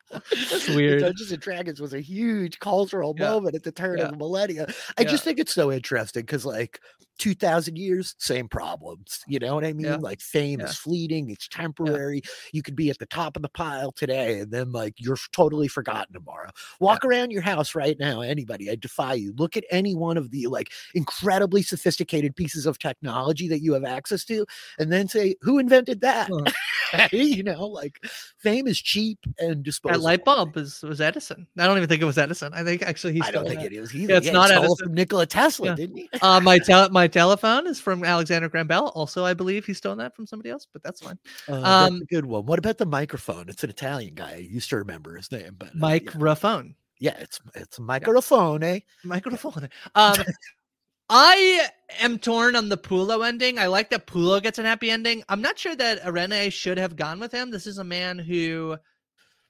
[0.10, 1.00] That's weird.
[1.02, 3.30] Dungeons and Dragons was a huge cultural Yeah.
[3.30, 4.04] moment at the turn Yeah.
[4.06, 4.66] of the millennia.
[4.96, 5.08] I Yeah.
[5.08, 6.80] just think it's so interesting because, like,
[7.18, 9.24] 2000 years, same problems.
[9.26, 10.00] You know what I mean?
[10.00, 12.22] Like, fame is fleeting, it's temporary.
[12.52, 15.66] You could be at the top of the pile today, and then, like, you're totally
[15.66, 16.50] forgotten tomorrow.
[16.78, 19.32] Walk around your house right now, anybody, I defy you.
[19.36, 23.84] Look at any one of the, like, incredibly sophisticated pieces of technology that you have
[23.84, 24.46] access to,
[24.78, 26.30] and then say, who invented that?
[26.92, 27.08] Huh.
[27.12, 27.98] you know, like,
[28.38, 29.97] fame is cheap and disposable.
[29.98, 31.46] That light bulb was was Edison.
[31.58, 32.52] I don't even think it was Edison.
[32.54, 33.22] I think actually he's.
[33.22, 33.72] I don't think that.
[33.72, 34.12] it is either.
[34.12, 34.76] Yeah, it's Yeah, not it Edison.
[34.76, 35.74] from Nikola Tesla, Yeah.
[35.74, 36.10] didn't he?
[36.22, 38.88] Uh, my tel- my telephone is from Alexander Graham Bell.
[38.94, 41.18] Also, I believe he stole that from somebody else, but that's fine.
[41.48, 42.46] Uh, that's Um, a good one.
[42.46, 43.48] What about the microphone?
[43.48, 44.32] It's an Italian guy.
[44.32, 45.72] I used to remember his name, but uh.
[45.74, 46.74] Microphone.
[47.00, 48.80] Yeah, it's it's a microphone, eh?
[49.04, 49.68] Microphone.
[49.94, 50.16] Um,
[51.10, 51.68] I
[52.00, 53.58] am torn on the Pullo ending.
[53.58, 55.22] I like that Pullo gets an happy ending.
[55.28, 57.50] I'm not sure that Eirene should have gone with him.
[57.50, 58.76] This is a man who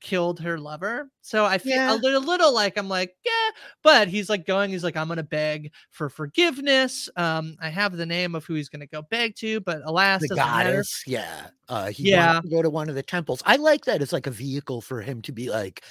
[0.01, 1.11] killed her lover.
[1.23, 1.95] So I feel Yeah.
[1.95, 3.51] a little, little like I'm like, yeah,
[3.83, 7.09] but he's like going, he's like, I'm gonna beg for forgiveness.
[7.17, 10.29] Um, I have the name of who he's gonna go beg to, but alas, The
[10.29, 10.87] doesn't matter.
[10.87, 11.51] goddess, yeah.
[11.69, 12.41] Uh, he Yeah.
[12.43, 13.43] to go to one of the temples.
[13.47, 14.03] I like that.
[14.03, 15.85] It's like a vehicle for him to be like,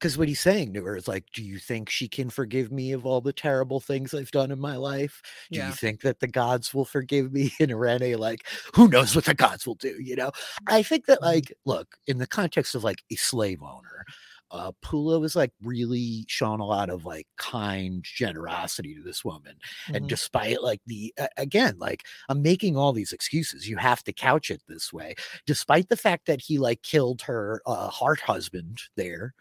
[0.00, 2.92] because what he's saying to her is like, "Do you think she can forgive me
[2.92, 5.22] of all the terrible things I've done in my life?
[5.52, 5.66] Do Yeah.
[5.66, 9.34] you think that the gods will forgive me?" And Eirene, like, who knows what the
[9.34, 9.96] gods will do?
[10.02, 10.32] You know,
[10.68, 11.20] I think that Mhm.
[11.22, 14.04] like, look, in the context of like a slave owner,
[14.50, 19.56] uh, Pullo was like really shown a lot of like kind generosity to this woman.
[19.94, 20.08] And Mhm.
[20.08, 24.50] despite like the, a- again, like I'm making all these excuses, you have to couch
[24.50, 25.14] it this way.
[25.46, 29.34] Despite the fact that he like killed her uh, heart husband there,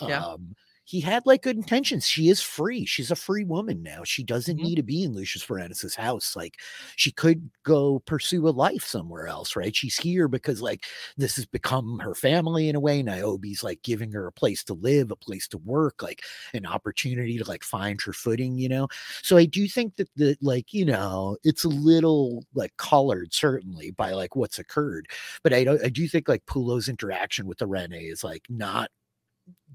[0.00, 0.24] Yeah.
[0.24, 2.04] um, he had like good intentions.
[2.06, 2.84] She is free.
[2.84, 4.02] She's a free woman now.
[4.02, 4.60] She doesn't Mhm.
[4.60, 6.34] need to be in Lucius Vorenus's house.
[6.34, 6.58] Like
[6.96, 9.76] she could go pursue a life somewhere else, right?
[9.76, 10.84] She's here because like
[11.16, 13.02] this has become her family in a way.
[13.04, 16.22] Niobe's like giving her a place to live, a place to work, like
[16.54, 18.88] an opportunity to like find her footing, you know.
[19.22, 23.90] So I do think that the like, you know, it's a little like colored certainly
[23.92, 25.06] by like what's occurred.
[25.42, 28.90] But I don't I do think like Pullo's interaction with the Rene is like not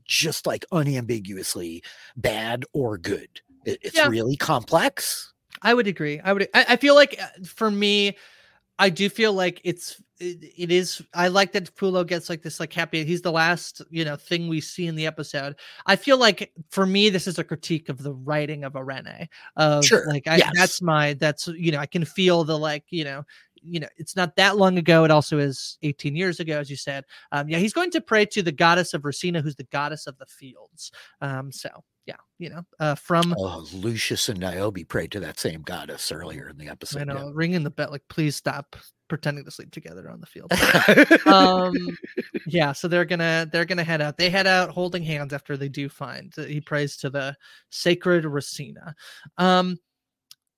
[0.05, 1.83] just like unambiguously
[2.15, 3.29] bad or good.
[3.65, 4.07] It- it's Yeah.
[4.07, 5.31] really complex.
[5.61, 6.19] I would agree.
[6.23, 6.47] I would.
[6.53, 8.17] I, I feel like uh, for me,
[8.77, 11.01] I do feel like it's it, it is.
[11.13, 13.03] I like that Pullo gets like this like happy.
[13.05, 15.55] He's the last you know thing we see in the episode.
[15.85, 19.27] I feel like for me, this is a critique of the writing of Eirene.
[19.55, 20.51] Of Sure, like I, yes.
[20.55, 23.23] that's my that's you know I can feel the like you know
[23.65, 25.03] you know it's not that long ago.
[25.03, 27.03] It also is 18 years ago, as you said.
[27.31, 30.17] Um, yeah, he's going to pray to the goddess of Racina, who's the goddess of
[30.17, 30.91] the fields.
[31.21, 31.69] Um, so
[32.05, 36.49] yeah, you know, uh, from Oh, Lucius and Niobe prayed to that same goddess earlier
[36.49, 37.09] in the episode.
[37.09, 37.19] I yeah.
[37.19, 38.75] know, ringing the bell, like, please stop
[39.07, 40.51] pretending to sleep together on the field.
[41.27, 41.73] um,
[42.45, 44.17] yeah, so they're gonna they're gonna head out.
[44.17, 46.33] They head out holding hands after they do find.
[46.35, 47.35] He prays to the
[47.69, 48.93] sacred Racina.
[49.37, 49.77] Um,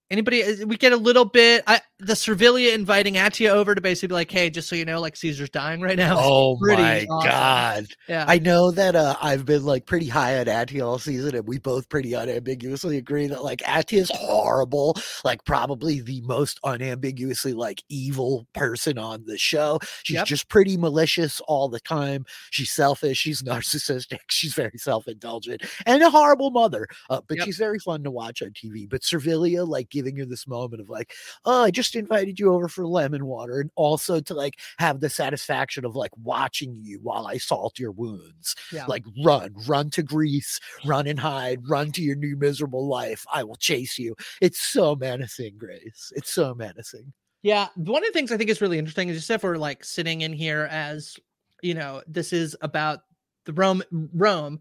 [0.10, 0.44] Anybody?
[0.44, 1.64] Uh, we get a little bit.
[1.68, 5.02] I, the Servilia inviting Atia over to basically be like, "Hey, just so you know,
[5.02, 7.30] like Caesar's dying right now." Oh my awesome.
[7.30, 7.86] god!
[8.08, 11.48] Yeah, I know that uh, I've been like pretty high on Atia all season, and
[11.48, 17.54] we both pretty unambiguously agree that like Atia is horrible, like probably the most unambiguously
[17.54, 19.80] like evil person on the show.
[20.04, 20.28] She's yep.
[20.28, 22.26] just pretty malicious all the time.
[22.52, 23.18] She's selfish.
[23.18, 24.20] She's narcissistic.
[24.30, 26.88] She's very self-indulgent and a horrible mother.
[27.10, 27.46] Uh, but yep.
[27.46, 28.88] she's very fun to watch on TV.
[28.90, 31.14] But Servilia, like giving you this moment of like,
[31.46, 35.10] oh, I just invited you over for lemon water, and also to like have the
[35.10, 38.56] satisfaction of like watching you while I salt your wounds.
[38.72, 38.86] Yeah.
[38.86, 43.26] Like run, run to Greece, run and hide, run to your new miserable life.
[43.34, 44.16] I will chase you.
[44.42, 46.12] It's so menacing, Grace.
[46.16, 47.12] It's so menacing.
[47.44, 49.84] Yeah, one of the things I think is really interesting is just if we're like
[49.84, 51.16] sitting in here as
[51.62, 53.00] you know, this is about
[53.46, 53.84] the Rome
[54.14, 54.60] Rome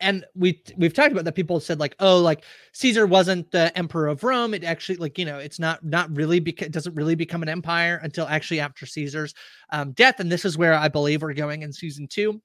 [0.00, 4.08] and we we've talked about that people said like oh like caesar wasn't the emperor
[4.08, 4.54] of rome.
[4.54, 7.48] It actually like you know it's not not really because it doesn't really become an
[7.48, 9.34] empire until actually after caesar's
[9.70, 12.40] um, death and this is where i believe we're going in season two.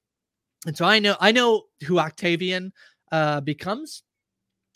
[0.66, 2.72] And so i know i know who octavian
[3.12, 4.02] uh becomes.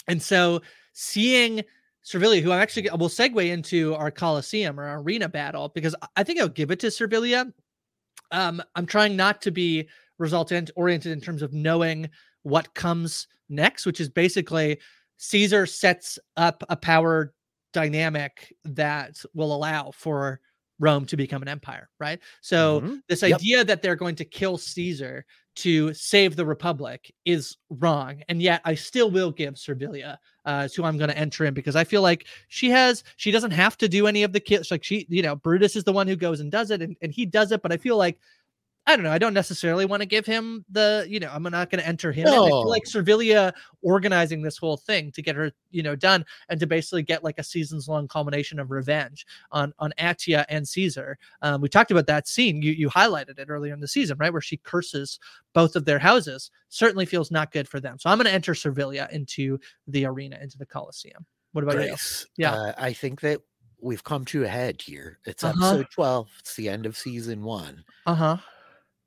[0.07, 0.63] And so
[0.95, 1.63] seeing
[2.03, 6.41] Servilia, who I'm actually will segue into our Colosseum or arena battle because I think
[6.41, 7.53] I'll give it to Servilia.
[8.31, 12.09] Um, I'm trying not to be result oriented in terms of knowing
[12.49, 14.79] what comes next, which is basically
[15.19, 17.33] Caesar sets up a power
[17.73, 20.41] dynamic that will allow for
[20.81, 22.21] Rome to become an empire, right?
[22.41, 22.95] So mm-hmm.
[23.09, 23.35] this yep.
[23.35, 25.25] idea that they're going to kill Caesar
[25.57, 30.85] to save the republic is wrong, and yet I still will give Servilia uh, who
[30.85, 33.89] I'm going to enter in because I feel like she has she doesn't have to
[33.89, 34.71] do any of the kills.
[34.71, 37.13] Like she, you know, Brutus is the one who goes and does it, and, and
[37.13, 38.21] he does it, but I feel like
[38.89, 39.13] I don't know.
[39.13, 42.11] I don't necessarily want to give him the, you know, I'm not going to enter
[42.11, 42.25] him.
[42.25, 42.45] No.
[42.45, 46.59] I feel like Servilia organizing this whole thing to get her, you know, done and
[46.59, 51.19] to basically get like a seasons long culmination of revenge on on Atia and Caesar.
[51.43, 52.63] Um, we talked about that scene.
[52.63, 55.21] You you highlighted it earlier in the season, right, where she curses
[55.53, 56.51] both of their houses.
[56.71, 57.99] Certainly feels not good for them.
[57.99, 61.27] So I'm going to enter Servilia into the arena, into the Coliseum.
[61.53, 62.45] What about Grace, you?
[62.45, 63.43] Yeah, uh, I think that
[63.83, 65.19] we've come to a head here.
[65.27, 65.73] It's uh-huh.
[65.73, 66.31] episode 12.
[66.41, 67.85] It's the end of season one.
[68.07, 68.37] Uh huh.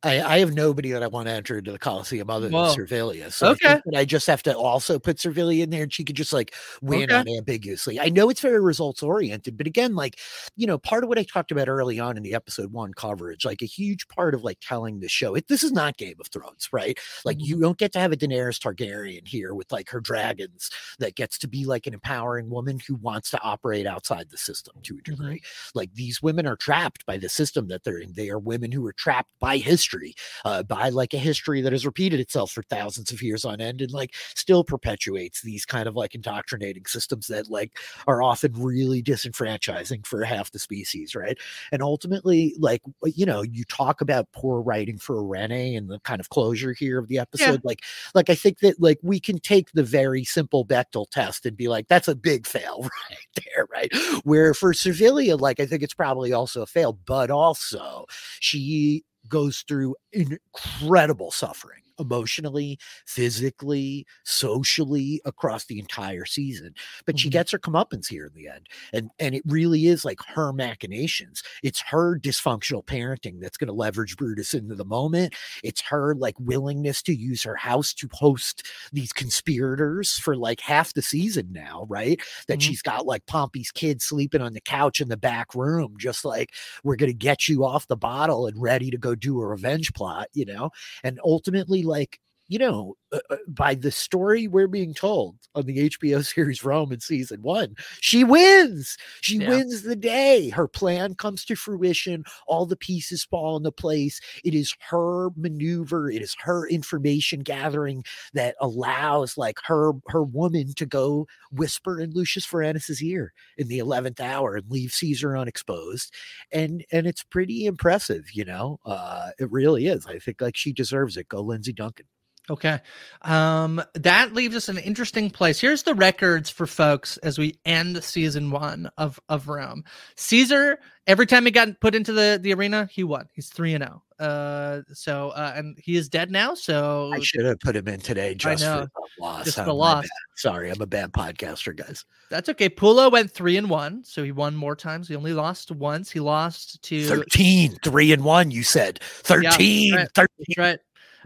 [0.03, 2.73] I, I, have nobody that I want to enter into the Coliseum other than Whoa.
[2.73, 3.29] Servilia.
[3.29, 3.79] So okay.
[3.93, 6.55] I, I, just have to also put Servilia in there and she could just like
[6.81, 7.19] win okay.
[7.19, 7.99] unambiguously.
[7.99, 10.19] I know it's very results oriented, but again, like,
[10.55, 13.45] you know, part of what I talked about early on in the episode one coverage,
[13.45, 16.27] like a huge part of like telling the show, it, this is not Game of
[16.27, 16.97] Thrones, right?
[17.23, 17.45] Like, mm-hmm.
[17.45, 21.37] you don't get to have a Daenerys Targaryen here with like her dragons that gets
[21.39, 24.97] to be like an empowering woman who wants to operate outside the system to a
[24.97, 25.11] mm-hmm.
[25.11, 25.39] degree.
[25.39, 25.77] Mm-hmm.
[25.77, 28.13] Like, these women are trapped by the system that they're in.
[28.13, 30.15] They are women who are trapped by history history
[30.45, 33.81] uh, by like a history that has repeated itself for thousands of years on end
[33.81, 37.77] and like still perpetuates these kind of like indoctrinating systems that like
[38.07, 41.37] are often really disenfranchising for half the species right
[41.71, 46.19] and ultimately like you know you talk about poor writing for Rene and the kind
[46.19, 47.57] of closure here of the episode yeah.
[47.63, 47.83] like
[48.15, 51.67] like I think that like we can take the very simple Bechdel test and be
[51.67, 53.91] like that's a big fail right there right
[54.23, 58.05] where for Servilia like I think it's probably also a fail but also
[58.39, 66.73] she goes through incredible suffering emotionally, physically, socially across the entire season.
[67.05, 67.19] But mm-hmm.
[67.19, 68.67] she gets her comeuppance here in the end.
[68.93, 71.43] And and it really is like her machinations.
[71.63, 75.33] It's her dysfunctional parenting that's going to leverage Brutus into the moment.
[75.63, 80.93] It's her like willingness to use her house to host these conspirators for like half
[80.93, 82.19] the season now, right?
[82.47, 82.59] That mm-hmm.
[82.59, 86.53] she's got like Pompey's kid sleeping on the couch in the back room, just like
[86.83, 89.93] we're going to get you off the bottle and ready to go do a revenge
[89.93, 90.71] plot, you know?
[91.03, 92.19] And ultimately, like
[92.51, 96.91] you know, uh, uh, by the story we're being told on the HBO series Rome
[96.91, 98.97] in season one, she wins.
[99.21, 99.47] She yeah.
[99.47, 100.49] wins the day.
[100.49, 102.25] Her plan comes to fruition.
[102.47, 104.19] All the pieces fall into place.
[104.43, 106.11] It is her maneuver.
[106.11, 112.11] It is her information gathering that allows like her her woman to go whisper in
[112.11, 116.13] Lucius Vorenus's ear in the eleventh hour and leave Caesar unexposed.
[116.51, 118.81] And and it's pretty impressive, you know.
[118.85, 120.05] Uh, it really is.
[120.05, 121.29] I think like she deserves it.
[121.29, 122.07] Go Lindsay Duncan.
[122.51, 122.79] Okay.
[123.21, 125.61] Um, that leaves us an interesting place.
[125.61, 129.85] Here's the records for folks as we end season one of, of Rome.
[130.17, 130.77] Caesar,
[131.07, 133.29] every time he got put into the, the arena, he won.
[133.33, 134.03] He's 3 and 0.
[134.19, 136.53] Uh, so uh, and he is dead now.
[136.53, 138.81] So I should have put him in today just know.
[138.81, 139.45] for the loss.
[139.45, 140.07] Just Oh, the loss.
[140.35, 142.05] Sorry, I'm a bad podcaster, guys.
[142.29, 142.69] that's okay.
[142.69, 145.07] Pullo went three and one, so he won more times.
[145.07, 146.11] He only lost once.
[146.11, 148.99] He lost to 13, 3 and 1, you said.
[149.01, 150.07] 13, right.
[150.13, 150.27] 13.
[150.37, 150.79] That's right.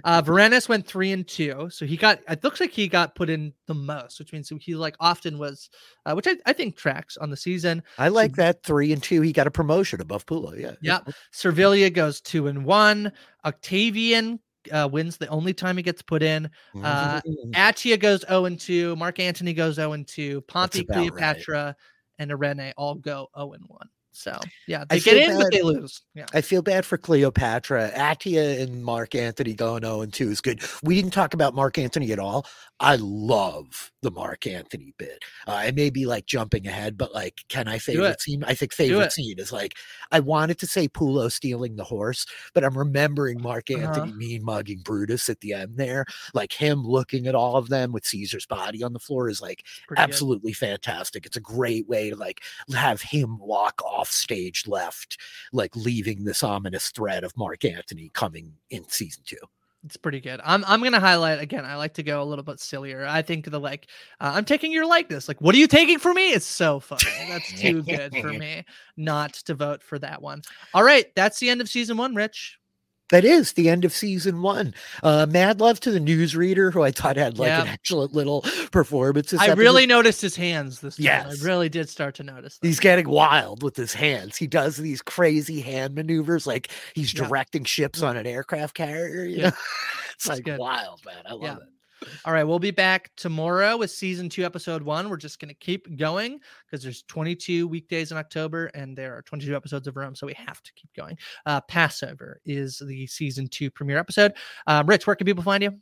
[0.03, 2.19] Uh, Vorenus went three and two, so he got.
[2.29, 5.69] It looks like he got put in the most, which means he like often was,
[6.05, 7.81] uh, which I, I think tracks on the season.
[7.97, 9.21] I like that 3 and 2.
[9.21, 10.59] He got a promotion above Pullo.
[10.59, 10.73] Yeah.
[10.81, 10.99] Yeah.
[11.31, 13.11] Servilia goes two and one.
[13.45, 14.39] Octavian
[14.71, 16.49] uh, wins the only time he gets put in.
[16.83, 17.53] Uh, Mhm.
[17.53, 18.95] Atia goes 0 and 2.
[18.95, 20.41] Mark Antony goes 0 and 2.
[20.41, 21.11] Pompey, about right.
[21.11, 21.75] Cleopatra,
[22.19, 23.89] and Eirene all go 0 and 1.
[24.15, 24.37] So
[24.67, 26.01] yeah, I they get feel in, but bad- they lose.
[26.13, 26.25] Yeah.
[26.33, 27.91] I feel bad for Cleopatra.
[27.95, 30.61] Atia and Mark Antony going 0 and 2 is good.
[30.83, 32.45] We didn't talk about Mark Antony at all.
[32.79, 35.23] I love the Mark Antony bit.
[35.47, 38.21] Uh, I may be like jumping ahead, but like, can I favorite it.
[38.21, 38.43] scene?
[38.45, 39.73] I think favorite scene is like,
[40.11, 43.81] I wanted to say Pullo stealing the horse, but I'm remembering Mark Uh-huh.
[43.87, 46.05] Anthony mean mugging Brutus at the end there.
[46.33, 49.63] Like him looking at all of them with Caesar's body on the floor is like,
[49.87, 50.03] Pretty good.
[50.09, 51.25] absolutely fantastic.
[51.25, 52.41] It's a great way to like
[52.73, 55.17] have him walk off stage left,
[55.51, 59.37] like leaving this ominous threat of Mark Antony coming in season two.
[59.85, 60.41] It's pretty good.
[60.43, 61.63] I'm I'm gonna highlight again.
[61.63, 63.05] I like to go a little bit sillier.
[63.05, 63.87] I think the like
[64.19, 65.27] uh, I'm taking your likeness.
[65.27, 66.31] Like, what are you taking from me?
[66.31, 67.03] It's so funny.
[67.29, 68.65] That's too good for me
[68.97, 70.41] not to vote for that one.
[70.73, 72.15] All right, that's the end of season one.
[72.15, 72.57] Rich.
[73.11, 74.73] That is the end of season one.
[75.03, 78.41] Uh, mad love to the newsreader, who I thought had like an excellent little
[78.71, 79.31] performance.
[79.33, 79.57] I episode.
[79.59, 81.03] really noticed his hands this time.
[81.03, 81.43] Yes.
[81.43, 82.57] I really did start to notice.
[82.57, 82.67] them.
[82.67, 84.37] He's getting wild with his hands.
[84.37, 87.27] He does these crazy hand maneuvers, like he's Yeah.
[87.27, 89.23] directing ships on an aircraft carrier.
[89.23, 89.41] You Yeah.
[89.43, 89.47] know,
[90.15, 90.57] it's It's like good.
[90.59, 91.15] wild, man.
[91.27, 91.55] I love Yeah.
[91.57, 91.69] it.
[92.25, 95.09] All right, we'll be back tomorrow with season two, episode one.
[95.09, 99.21] We're just going to keep going because there's 22 weekdays in October and there are
[99.21, 101.17] 22 episodes of Rome, so we have to keep going.
[101.45, 104.33] Uh, Passover is the season two premiere episode.
[104.67, 105.79] Uh, Rich, where can people find you?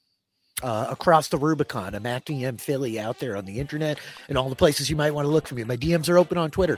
[0.62, 1.96] uh, across the Rubicon.
[1.96, 4.00] I'm at DM Filly out there on the internet
[4.30, 5.64] and all the places you might want to look for me.
[5.64, 6.78] My DMs are open on Twitter.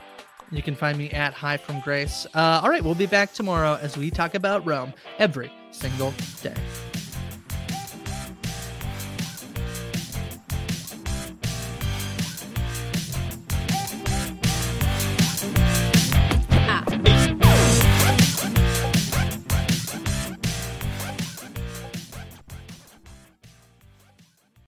[0.52, 2.26] You can find me at High from Grace.
[2.34, 6.54] Uh, all right, we'll be back tomorrow as we talk about Rome every single day.